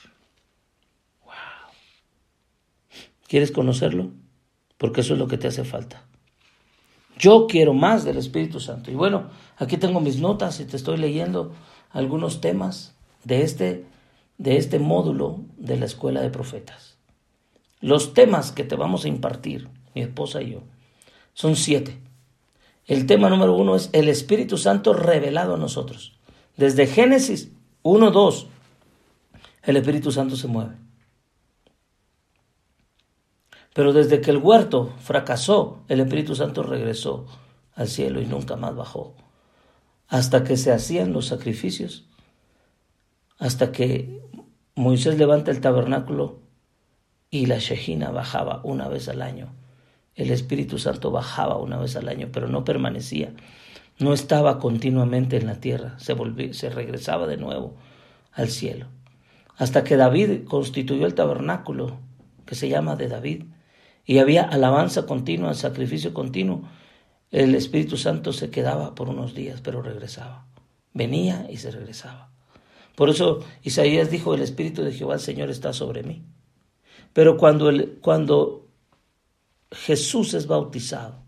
Wow. 1.23 1.33
¿Quieres 3.27 3.51
conocerlo? 3.51 4.12
Porque 4.77 5.01
eso 5.01 5.13
es 5.13 5.19
lo 5.19 5.27
que 5.27 5.38
te 5.38 5.47
hace 5.47 5.63
falta 5.63 6.09
Yo 7.19 7.47
quiero 7.47 7.73
más 7.73 8.05
del 8.05 8.17
Espíritu 8.17 8.62
Santo. 8.62 8.89
Y 8.89 8.95
bueno, 8.95 9.29
aquí 9.58 9.75
tengo 9.77 9.99
mis 9.99 10.19
notas 10.19 10.60
y 10.62 10.65
te 10.65 10.77
estoy 10.77 10.97
leyendo 10.97 11.51
algunos 11.91 12.39
temas 12.39 12.95
de 13.25 13.43
este, 13.43 13.86
de 14.38 14.55
este 14.55 14.79
módulo 14.79 15.41
de 15.58 15.77
la 15.77 15.86
Escuela 15.86 16.21
de 16.21 16.29
Profetas. 16.29 16.95
Los 17.82 18.13
temas 18.13 18.53
que 18.53 18.63
te 18.63 18.75
vamos 18.75 19.03
a 19.03 19.10
impartir, 19.10 19.67
mi 19.93 20.01
esposa 20.01 20.41
y 20.41 20.51
yo, 20.51 20.62
son 21.34 21.58
siete. 21.58 21.99
El 22.88 23.05
tema 23.05 23.29
número 23.29 23.53
uno 23.53 23.75
es 23.75 23.89
el 23.91 24.08
Espíritu 24.08 24.58
Santo 24.58 24.93
revelado 24.93 25.55
a 25.55 25.60
nosotros. 25.60 26.17
Desde 26.55 26.88
Génesis 26.88 27.51
1, 27.84 28.12
2, 28.12 28.47
el 29.63 29.77
Espíritu 29.77 30.12
Santo 30.12 30.38
se 30.38 30.47
mueve. 30.47 30.75
Pero 33.73 33.93
desde 33.93 34.21
que 34.21 34.32
el 34.32 34.38
huerto 34.38 34.93
fracasó, 34.99 35.84
el 35.88 35.99
Espíritu 35.99 36.36
Santo 36.36 36.63
regresó 36.63 37.27
al 37.75 37.88
cielo 37.88 38.21
y 38.21 38.25
nunca 38.25 38.55
más 38.55 38.75
bajó. 38.75 39.15
Hasta 40.08 40.43
que 40.43 40.58
se 40.58 40.71
hacían 40.71 41.13
los 41.13 41.27
sacrificios, 41.27 42.08
hasta 43.38 43.71
que 43.71 44.21
Moisés 44.75 45.17
levanta 45.17 45.51
el 45.51 45.62
tabernáculo 45.62 46.39
y 47.29 47.45
la 47.45 47.60
Shejina 47.60 48.12
bajaba 48.12 48.62
una 48.63 48.88
vez 48.88 49.08
al 49.08 49.21
año. 49.21 49.53
El 50.15 50.32
Espíritu 50.32 50.79
Santo 50.79 51.12
bajaba 51.12 51.58
una 51.58 51.77
vez 51.77 51.95
al 51.95 52.10
año, 52.10 52.29
pero 52.34 52.47
no 52.47 52.65
permanecía. 52.65 53.34
No 53.99 54.13
estaba 54.13 54.60
continuamente 54.60 55.38
en 55.38 55.45
la 55.45 55.60
tierra, 55.60 55.97
se, 55.99 56.15
se 56.53 56.69
regresaba 56.69 57.27
de 57.27 57.38
nuevo 57.38 57.75
al 58.34 58.49
cielo. 58.49 58.88
Hasta 59.58 59.84
que 59.84 59.97
David 59.97 60.45
constituyó 60.45 61.05
el 61.05 61.13
tabernáculo, 61.13 61.97
que 62.45 62.55
se 62.55 62.69
llama 62.69 62.95
de 62.95 63.10
David, 63.10 63.43
y 64.10 64.17
había 64.17 64.41
alabanza 64.41 65.06
continua, 65.06 65.54
sacrificio 65.54 66.15
continuo, 66.15 66.63
el 67.30 67.54
Espíritu 67.54 67.95
Santo 67.95 68.34
se 68.34 68.50
quedaba 68.50 68.95
por 68.95 69.08
unos 69.08 69.36
días, 69.36 69.62
pero 69.62 69.84
regresaba. 69.84 70.48
Venía 70.95 71.45
y 71.52 71.58
se 71.58 71.69
regresaba. 71.69 72.34
Por 72.95 73.12
eso 73.12 73.45
Isaías 73.62 74.10
dijo, 74.10 74.34
el 74.34 74.41
Espíritu 74.41 74.82
de 74.82 74.93
Jehová 74.93 75.19
Señor 75.19 75.52
está 75.52 75.74
sobre 75.74 76.02
mí. 76.02 76.24
Pero 77.13 77.38
cuando, 77.38 77.69
el, 77.69 78.00
cuando 78.02 78.72
Jesús 79.72 80.34
es 80.34 80.48
bautizado, 80.48 81.22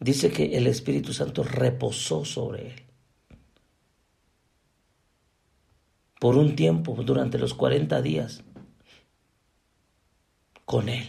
dice 0.00 0.32
que 0.32 0.56
el 0.56 0.66
Espíritu 0.66 1.12
Santo 1.12 1.44
reposó 1.44 2.24
sobre 2.24 2.72
él. 2.72 2.82
Por 6.18 6.36
un 6.36 6.56
tiempo, 6.56 6.96
durante 7.04 7.38
los 7.38 7.54
40 7.54 8.02
días, 8.02 8.42
con 10.74 10.88
Él, 10.88 11.06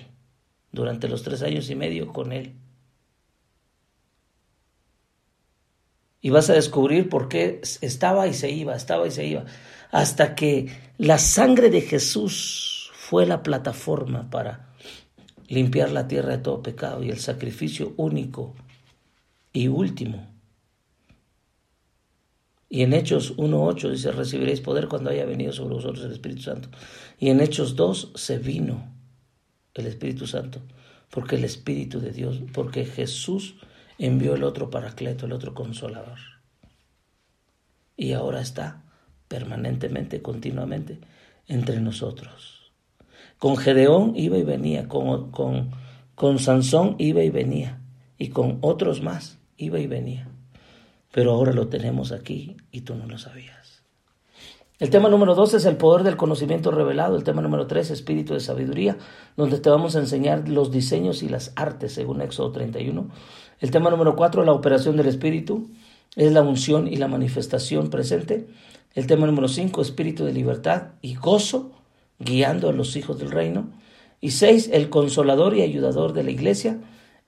durante 0.72 1.08
los 1.08 1.24
tres 1.24 1.42
años 1.42 1.72
y 1.72 1.76
medio 1.76 2.14
con 2.14 2.32
Él. 2.32 2.54
Y 6.22 6.30
vas 6.30 6.52
a 6.52 6.54
descubrir 6.54 7.10
por 7.10 7.30
qué 7.30 7.62
estaba 7.82 8.28
y 8.28 8.36
se 8.36 8.52
iba, 8.52 8.76
estaba 8.76 9.08
y 9.08 9.12
se 9.12 9.26
iba, 9.26 9.46
hasta 9.90 10.36
que 10.36 10.68
la 11.00 11.18
sangre 11.18 11.72
de 11.72 11.82
Jesús 11.82 12.92
fue 12.94 13.26
la 13.26 13.42
plataforma 13.42 14.30
para 14.30 14.70
limpiar 15.48 15.90
la 15.90 16.08
tierra 16.08 16.38
de 16.38 16.44
todo 16.44 16.62
pecado 16.62 17.04
y 17.04 17.10
el 17.10 17.18
sacrificio 17.18 17.96
único 17.98 18.54
y 19.52 19.68
último. 19.68 20.28
Y 22.70 22.84
en 22.84 22.94
Hechos 22.94 23.36
1.8 23.38 23.90
dice, 23.90 24.12
recibiréis 24.12 24.62
poder 24.62 24.88
cuando 24.88 25.10
haya 25.10 25.26
venido 25.26 25.52
sobre 25.52 25.74
vosotros 25.74 26.06
el 26.06 26.12
Espíritu 26.12 26.44
Santo. 26.44 26.70
Y 27.18 27.30
en 27.30 27.42
Hechos 27.42 27.76
2 27.76 28.12
se 28.14 28.38
vino 28.38 28.95
el 29.76 29.88
Espíritu 29.88 30.26
Santo, 30.26 30.62
porque 31.10 31.36
el 31.36 31.44
Espíritu 31.44 32.00
de 32.00 32.12
Dios, 32.12 32.42
porque 32.54 32.86
Jesús 32.86 33.56
envió 33.98 34.36
el 34.36 34.44
otro 34.44 34.70
paracleto, 34.70 35.26
el 35.26 35.34
otro 35.34 35.54
consolador. 35.54 36.20
Y 37.96 38.14
ahora 38.14 38.42
está 38.42 38.84
permanentemente, 39.28 40.22
continuamente 40.22 41.00
entre 41.48 41.80
nosotros. 41.80 42.72
Con 43.38 43.58
Gedeón 43.58 44.14
iba 44.16 44.38
y 44.38 44.44
venía, 44.44 44.88
con, 44.88 45.32
con, 45.32 45.72
con 46.16 46.40
Sansón 46.40 46.96
iba 47.00 47.24
y 47.24 47.30
venía, 47.30 47.82
y 48.18 48.30
con 48.30 48.60
otros 48.62 49.02
más 49.02 49.40
iba 49.58 49.80
y 49.80 49.88
venía. 49.88 50.30
Pero 51.12 51.32
ahora 51.32 51.54
lo 51.54 51.68
tenemos 51.68 52.12
aquí 52.12 52.58
y 52.72 52.82
tú 52.82 52.96
no 52.96 53.06
lo 53.06 53.18
sabías. 53.18 53.65
El 54.78 54.90
tema 54.90 55.08
número 55.08 55.36
dos 55.36 55.54
es 55.54 55.64
el 55.64 55.78
poder 55.78 56.04
del 56.04 56.18
conocimiento 56.18 56.70
revelado. 56.70 57.16
El 57.16 57.24
tema 57.24 57.42
número 57.42 57.66
tres, 57.66 57.92
espíritu 57.92 58.34
de 58.34 58.42
sabiduría, 58.42 58.98
donde 59.38 59.58
te 59.58 59.70
vamos 59.70 59.96
a 59.96 60.00
enseñar 60.00 60.50
los 60.50 60.70
diseños 60.70 61.24
y 61.24 61.30
las 61.30 61.54
artes, 61.56 61.94
según 61.94 62.22
Éxodo 62.22 62.52
31. 62.52 63.08
El 63.62 63.72
tema 63.72 63.90
número 63.90 64.18
cuatro, 64.18 64.44
la 64.44 64.52
operación 64.52 64.98
del 64.98 65.08
espíritu, 65.08 65.70
es 66.18 66.34
la 66.34 66.42
unción 66.42 66.90
y 66.90 66.98
la 66.98 67.08
manifestación 67.08 67.90
presente. 67.90 68.48
El 68.96 69.08
tema 69.08 69.26
número 69.28 69.48
cinco, 69.48 69.82
espíritu 69.82 70.26
de 70.26 70.34
libertad 70.34 70.88
y 71.02 71.16
gozo, 71.16 71.72
guiando 72.20 72.68
a 72.68 72.74
los 72.74 72.98
hijos 72.98 73.18
del 73.18 73.32
reino. 73.32 73.70
Y 74.20 74.32
seis, 74.32 74.70
el 74.74 74.90
consolador 74.90 75.56
y 75.56 75.62
ayudador 75.62 76.12
de 76.12 76.24
la 76.24 76.32
iglesia. 76.32 76.82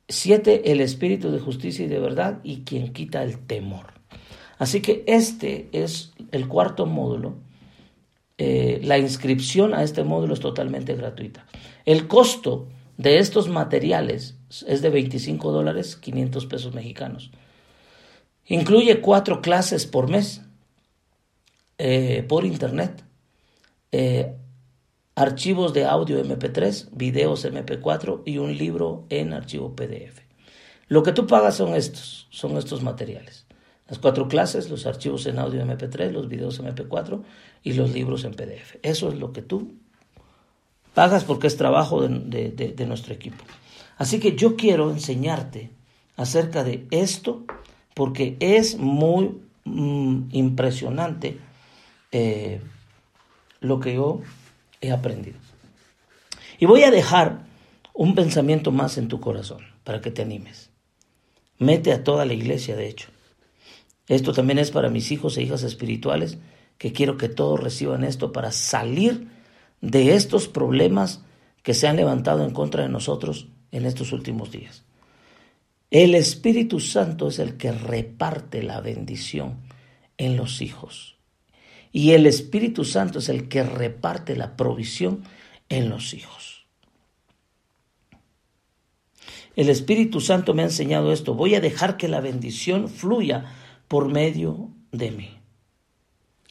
Siete, 0.10 0.74
el 0.74 0.82
espíritu 0.82 1.32
de 1.32 1.40
justicia 1.40 1.86
y 1.86 1.88
de 1.88 2.00
verdad 2.00 2.40
y 2.44 2.64
quien 2.64 2.92
quita 2.92 3.24
el 3.24 3.40
temor. 3.40 3.98
Así 4.58 4.82
que 4.82 5.04
este 5.08 5.70
es 5.72 6.14
el 6.32 6.48
cuarto 6.48 6.86
módulo. 6.86 7.36
Eh, 8.38 8.80
la 8.84 8.98
inscripción 8.98 9.74
a 9.74 9.84
este 9.84 10.04
módulo 10.04 10.34
es 10.34 10.40
totalmente 10.40 10.96
gratuita. 10.96 11.46
El 11.86 12.08
costo 12.08 12.68
de 12.98 13.20
estos 13.20 13.50
materiales 13.50 14.38
es 14.68 14.82
de 14.82 14.90
25 14.90 15.52
dólares, 15.52 15.96
500 15.96 16.46
pesos 16.46 16.74
mexicanos. 16.74 17.32
Incluye 18.46 19.02
cuatro 19.02 19.42
clases 19.42 19.86
por 19.86 20.10
mes 20.10 20.42
eh, 21.80 22.26
por 22.28 22.46
internet, 22.46 23.04
eh, 23.92 24.36
archivos 25.16 25.74
de 25.74 25.86
audio 25.86 26.24
MP3, 26.24 26.90
videos 26.92 27.46
MP4 27.46 28.24
y 28.26 28.38
un 28.38 28.58
libro 28.58 29.06
en 29.10 29.34
archivo 29.34 29.76
PDF. 29.76 30.22
Lo 30.88 31.04
que 31.04 31.12
tú 31.12 31.28
pagas 31.28 31.56
son 31.56 31.76
estos, 31.76 32.28
son 32.30 32.58
estos 32.58 32.82
materiales. 32.82 33.47
Las 33.88 34.00
cuatro 34.00 34.28
clases, 34.28 34.70
los 34.70 34.86
archivos 34.86 35.26
en 35.28 35.40
audio 35.40 35.64
MP3, 35.64 36.12
los 36.12 36.28
videos 36.28 36.62
MP4 36.62 37.22
y 37.64 37.74
los 37.74 37.94
libros 37.94 38.26
en 38.26 38.34
PDF. 38.34 38.76
Eso 38.84 39.10
es 39.10 39.16
lo 39.16 39.32
que 39.32 39.42
tú 39.42 39.76
pagas 40.94 41.24
porque 41.24 41.48
es 41.48 41.58
trabajo 41.58 42.02
de, 42.02 42.86
nuestro 42.88 43.14
equipo. 43.14 43.44
Así 43.98 44.20
que 44.20 44.36
yo 44.36 44.56
quiero 44.56 44.92
enseñarte 44.92 45.70
acerca 46.18 46.64
de 46.64 46.86
esto 46.92 47.46
porque 47.94 48.36
es 48.40 48.78
muy 48.78 49.40
mm, 49.64 50.30
impresionante 50.32 51.38
eh, 52.12 52.62
lo 53.62 53.80
que 53.80 53.96
yo 53.96 54.22
he 54.82 54.92
aprendido. 54.92 55.38
Y 56.60 56.66
voy 56.66 56.84
a 56.84 56.92
dejar 56.92 57.46
un 57.94 58.16
pensamiento 58.16 58.72
más 58.72 58.98
en 58.98 59.08
tu 59.08 59.20
corazón 59.20 59.62
para 59.84 60.02
que 60.02 60.12
te 60.12 60.24
animes. 60.24 60.72
Mete 61.58 61.94
a 61.94 62.04
toda 62.04 62.26
la 62.26 62.34
iglesia, 62.34 62.76
de 62.76 62.88
hecho. 62.88 63.10
Esto 64.08 64.34
también 64.34 64.60
es 64.60 64.72
para 64.72 64.90
mis 64.90 65.12
hijos 65.12 65.38
e 65.38 65.44
hijas 65.44 65.64
espirituales, 65.64 66.38
que 66.78 66.94
quiero 66.94 67.18
que 67.18 67.30
todos 67.30 67.60
reciban 67.60 68.04
esto 68.04 68.32
para 68.32 68.52
salir 68.52 69.28
de 69.82 70.16
estos 70.16 70.48
problemas 70.48 71.22
que 71.64 71.74
se 71.74 71.88
han 71.88 71.98
levantado 71.98 72.46
en 72.46 72.52
contra 72.52 72.84
de 72.84 72.90
nosotros 72.90 73.48
en 73.72 73.86
estos 73.86 74.14
últimos 74.14 74.52
días. 74.52 74.84
El 75.92 76.16
Espíritu 76.16 76.80
Santo 76.80 77.30
es 77.30 77.40
el 77.40 77.58
que 77.58 77.72
reparte 77.72 78.64
la 78.64 78.82
bendición 78.82 79.58
en 80.18 80.38
los 80.38 80.62
hijos. 80.62 81.16
Y 81.92 82.12
el 82.12 82.26
Espíritu 82.26 82.84
Santo 82.86 83.20
es 83.20 83.30
el 83.30 83.48
que 83.48 83.64
reparte 83.64 84.36
la 84.36 84.56
provisión 84.56 85.24
en 85.70 85.90
los 85.90 86.14
hijos. 86.14 86.66
El 89.56 89.70
Espíritu 89.70 90.22
Santo 90.22 90.54
me 90.54 90.62
ha 90.62 90.66
enseñado 90.66 91.12
esto. 91.12 91.34
Voy 91.34 91.56
a 91.56 91.62
dejar 91.62 91.98
que 91.98 92.08
la 92.08 92.22
bendición 92.22 92.90
fluya 92.90 93.46
por 93.88 94.10
medio 94.10 94.70
de 94.92 95.12
mí. 95.12 95.30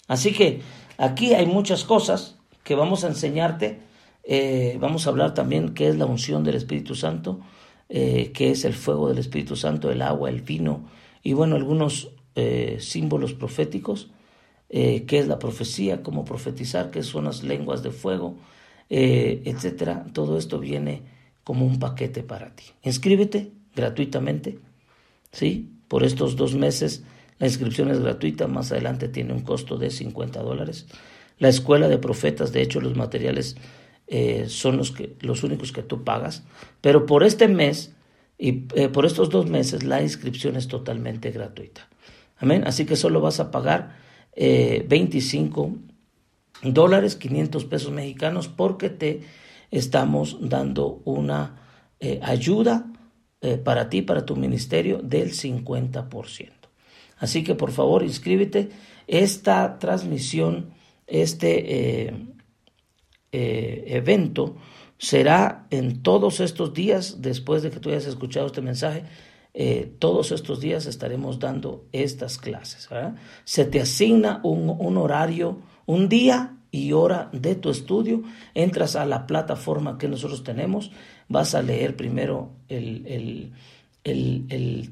Así 0.08 0.32
que 0.32 0.60
aquí 0.98 1.34
hay 1.34 1.46
muchas 1.46 1.84
cosas 1.84 2.36
que 2.64 2.74
vamos 2.74 3.04
a 3.04 3.08
enseñarte. 3.08 3.80
Eh, 4.24 4.76
vamos 4.80 5.06
a 5.06 5.10
hablar 5.10 5.34
también 5.34 5.74
qué 5.74 5.88
es 5.88 5.96
la 5.96 6.06
unción 6.06 6.42
del 6.44 6.56
Espíritu 6.56 6.94
Santo, 6.94 7.40
eh, 7.88 8.32
qué 8.34 8.50
es 8.50 8.64
el 8.64 8.74
fuego 8.74 9.08
del 9.08 9.18
Espíritu 9.18 9.54
Santo, 9.56 9.90
el 9.90 10.02
agua, 10.02 10.30
el 10.30 10.42
vino 10.42 10.88
y 11.22 11.32
bueno, 11.32 11.56
algunos 11.56 12.10
eh, 12.34 12.78
símbolos 12.80 13.34
proféticos, 13.34 14.10
qué 14.68 15.06
es 15.08 15.28
la 15.28 15.38
profecía, 15.38 16.02
cómo 16.02 16.24
profetizar, 16.24 16.90
qué 16.90 17.04
son 17.04 17.24
las 17.24 17.44
lenguas 17.44 17.84
de 17.84 17.92
fuego, 17.92 18.36
etcétera. 18.88 20.04
Todo 20.12 20.36
esto 20.38 20.58
viene 20.58 21.02
como 21.44 21.64
un 21.64 21.78
paquete 21.78 22.24
para 22.24 22.54
ti. 22.54 22.64
Inscríbete 22.82 23.52
gratuitamente, 23.76 24.58
¿sí? 25.30 25.70
Por 25.86 26.02
estos 26.02 26.34
dos 26.34 26.54
meses 26.54 27.04
la 27.38 27.46
inscripción 27.46 27.90
es 27.90 28.00
gratuita, 28.00 28.46
más 28.46 28.72
adelante 28.72 29.08
tiene 29.08 29.32
un 29.32 29.40
costo 29.40 29.76
de 29.78 29.90
50 29.90 30.42
dólares. 30.42 30.86
La 31.38 31.48
escuela 31.48 31.88
de 31.88 31.98
profetas, 31.98 32.52
de 32.52 32.62
hecho, 32.62 32.80
los 32.80 32.96
materiales 32.96 33.56
eh, 34.06 34.46
son 34.48 34.76
los, 34.76 34.92
que, 34.92 35.16
los 35.20 35.42
únicos 35.42 35.72
que 35.72 35.82
tú 35.82 36.04
pagas. 36.04 36.44
Pero 36.80 37.06
por 37.06 37.24
este 37.24 37.48
mes 37.48 37.92
Y 38.38 38.66
eh, 38.74 38.88
por 38.88 39.06
estos 39.06 39.30
dos 39.30 39.48
meses 39.48 39.82
la 39.82 40.02
inscripción 40.02 40.56
es 40.56 40.68
totalmente 40.68 41.30
gratuita. 41.30 41.88
Amén. 42.36 42.64
Así 42.66 42.84
que 42.84 42.96
solo 42.96 43.20
vas 43.20 43.40
a 43.40 43.50
pagar 43.50 43.96
25 44.36 45.72
eh, 46.62 46.70
dólares, 46.70 47.16
500 47.16 47.64
pesos 47.64 47.92
mexicanos, 47.92 48.48
porque 48.48 48.90
te 48.90 49.22
estamos 49.70 50.36
dando 50.40 51.00
una 51.04 51.56
eh, 52.00 52.20
ayuda 52.22 52.92
para 53.64 53.88
ti, 53.88 54.02
para 54.02 54.26
tu 54.26 54.34
ministerio, 54.34 54.98
del 54.98 55.32
50%. 55.32 56.55
Así 57.16 57.42
que 57.44 57.54
por 57.54 57.72
favor 57.72 58.02
inscríbete. 58.02 58.70
Esta 59.06 59.78
transmisión, 59.78 60.70
este 61.06 62.12
evento, 63.32 64.56
será 64.98 65.66
en 65.70 66.02
todos 66.02 66.40
estos 66.40 66.72
días, 66.72 67.20
después 67.20 67.62
de 67.62 67.70
que 67.70 67.80
tú 67.80 67.90
hayas 67.90 68.06
escuchado 68.06 68.46
este 68.46 68.62
mensaje, 68.62 69.04
eh, 69.58 69.90
todos 69.98 70.32
estos 70.32 70.60
días 70.60 70.84
estaremos 70.84 71.38
dando 71.38 71.86
estas 71.92 72.36
clases. 72.36 72.88
Se 73.44 73.64
te 73.64 73.80
asigna 73.80 74.40
un, 74.42 74.98
horario, 74.98 75.62
un 75.86 76.10
día 76.10 76.58
y 76.70 76.92
hora 76.92 77.30
de 77.32 77.54
tu 77.54 77.70
estudio, 77.70 78.22
entras 78.52 78.96
a 78.96 79.06
la 79.06 79.26
plataforma 79.26 79.96
que 79.96 80.08
nosotros 80.08 80.44
tenemos, 80.44 80.90
vas 81.28 81.54
a 81.54 81.62
leer 81.62 81.96
primero 81.96 82.50
el, 82.68 83.52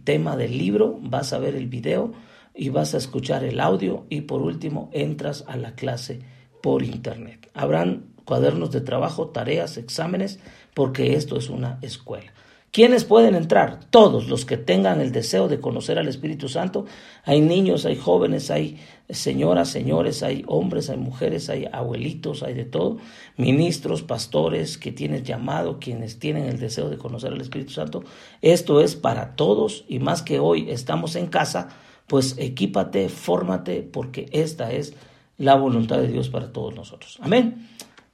tema 0.05 0.37
del 0.37 0.59
libro, 0.59 0.99
vas 1.01 1.33
a 1.33 1.39
ver 1.39 1.55
el 1.55 1.67
video 1.67 2.13
y 2.55 2.69
vas 2.69 2.95
a 2.95 2.99
escuchar 2.99 3.45
el 3.45 3.61
audio 3.61 4.07
y 4.09 4.23
por 4.23 4.43
último 4.43 4.91
entras 4.93 5.45
a 5.47 5.57
la 5.57 5.75
clase 5.75 6.21
por 6.63 6.83
internet. 6.83 7.51
Habrán 7.55 8.07
cuadernos 8.25 8.71
de 8.71 8.81
trabajo, 8.81 9.29
tareas, 9.29 9.77
exámenes, 9.77 10.41
porque 10.73 11.15
esto 11.15 11.37
es 11.37 11.51
una 11.51 11.79
escuela. 11.83 12.33
¿Quiénes 12.75 13.05
pueden 13.05 13.37
entrar? 13.37 13.79
Todos 13.91 14.27
los 14.27 14.45
que 14.45 14.57
tengan 14.57 15.01
el 15.01 15.13
deseo 15.13 15.47
de 15.47 15.61
conocer 15.61 15.97
al 15.97 16.09
Espíritu 16.09 16.49
Santo. 16.49 16.87
Hay 17.23 17.41
niños, 17.41 17.87
hay 17.87 17.95
jóvenes, 17.95 18.51
hay 18.51 18.81
señoras, 19.09 19.69
señores, 19.69 20.25
hay 20.25 20.43
hombres, 20.49 20.91
hay 20.91 20.97
mujeres, 20.97 21.49
hay 21.51 21.69
abuelitos, 21.71 22.43
hay 22.43 22.53
de 22.55 22.65
todo. 22.65 22.97
Ministros, 23.37 24.03
pastores 24.03 24.77
que 24.77 24.91
tienen 24.91 25.23
llamado, 25.23 25.79
quienes 25.79 26.19
tienen 26.19 26.47
el 26.47 26.59
deseo 26.59 26.91
de 26.91 26.99
conocer 26.99 27.33
al 27.33 27.41
Espíritu 27.41 27.73
Santo. 27.73 28.03
Esto 28.43 28.81
es 28.81 28.97
para 28.97 29.37
todos 29.37 29.85
y 29.87 30.01
más 30.01 30.23
que 30.23 30.41
hoy 30.41 30.69
estamos 30.69 31.15
en 31.15 31.29
casa, 31.29 31.69
pues 32.09 32.35
equípate, 32.39 33.09
fórmate, 33.09 33.83
porque 33.83 34.27
esta 34.33 34.73
es 34.73 34.95
la 35.39 35.55
voluntad 35.55 35.99
de 35.99 36.09
Dios 36.09 36.29
para 36.29 36.53
todos 36.53 36.75
nosotros. 36.75 37.21
Amén. 37.23 37.69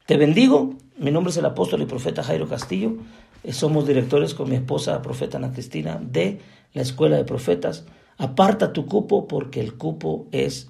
Te 0.05 0.19
bendigo. 0.19 0.75
Mi 0.99 1.11
nombre 1.11 1.31
es 1.31 1.39
el 1.39 1.47
apóstol 1.47 1.81
y 1.81 1.87
profeta 1.87 2.23
Jairo 2.23 2.47
Castillo. 2.47 2.99
Eh, 3.43 3.53
somos 3.53 3.87
directores 3.87 4.35
con 4.35 4.49
mi 4.49 4.57
esposa, 4.57 5.01
profeta 5.03 5.39
Ana 5.39 5.53
Cristina, 5.53 6.01
de 6.01 6.41
la 6.73 6.83
Escuela 6.83 7.17
de 7.17 7.25
Profetas. 7.25 7.85
Aparta 8.19 8.73
tu 8.73 8.87
cupo 8.87 9.27
porque 9.27 9.61
el 9.61 9.75
cupo 9.75 10.27
es 10.31 10.69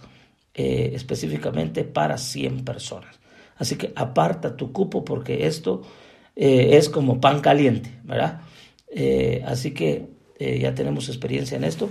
eh, 0.55 0.93
específicamente 0.95 1.85
para 1.85 2.17
100 2.17 2.65
personas. 2.65 3.19
Así 3.57 3.77
que 3.77 3.93
aparta 3.95 4.57
tu 4.57 4.73
cupo 4.73 5.05
porque 5.05 5.47
esto 5.47 5.83
eh, 6.37 6.77
es 6.77 6.89
como 6.89 7.21
pan 7.21 7.41
caliente, 7.41 7.99
¿verdad? 8.05 8.43
así 9.47 9.71
que 9.71 10.09
ya 10.41 10.75
tenemos 10.75 11.09
experiencia 11.09 11.57
en 11.57 11.63
esto. 11.63 11.91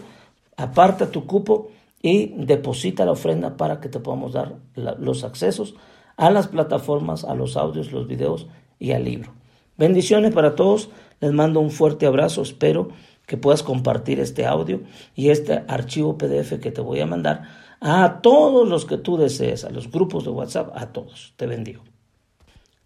Aparta 0.58 1.10
tu 1.10 1.26
cupo 1.26 1.72
y 2.02 2.34
deposita 2.36 3.06
la 3.06 3.14
ofrenda 3.14 3.56
para 3.56 3.80
que 3.80 3.88
te 3.88 4.02
podamos 4.02 4.34
dar 4.34 4.56
los 4.76 5.24
accesos 5.24 5.76
a 6.18 6.30
las 6.30 6.50
plataformas, 6.50 7.24
a 7.24 7.36
los 7.36 7.56
audios, 7.56 7.94
los 7.94 8.06
videos 8.06 8.48
y 8.80 8.92
al 8.92 9.06
libro. 9.06 9.39
Bendiciones 9.80 10.34
para 10.34 10.56
todos, 10.56 10.90
les 11.22 11.32
mando 11.32 11.62
un 11.62 11.72
fuerte 11.72 12.06
abrazo, 12.06 12.42
espero 12.42 12.90
que 13.26 13.38
puedas 13.38 13.64
compartir 13.64 14.20
este 14.20 14.46
audio 14.46 14.82
y 15.16 15.30
este 15.30 15.64
archivo 15.70 16.18
PDF 16.18 16.60
que 16.60 16.70
te 16.70 16.82
voy 16.82 17.00
a 17.00 17.06
mandar 17.06 17.44
a 17.80 18.20
todos 18.22 18.68
los 18.68 18.84
que 18.84 18.98
tú 18.98 19.16
desees, 19.16 19.64
a 19.64 19.70
los 19.70 19.90
grupos 19.90 20.26
de 20.26 20.32
WhatsApp, 20.32 20.76
a 20.76 20.92
todos. 20.92 21.34
Te 21.38 21.48
bendigo. 21.48 21.86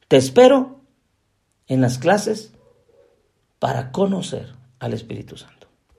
Te 0.07 0.17
espero 0.17 0.81
en 1.65 1.81
las 1.81 1.97
clases 1.97 2.53
para 3.57 3.91
conocer 3.91 4.53
al 4.77 4.93
Espíritu 4.93 5.35
Santo. 5.35 5.52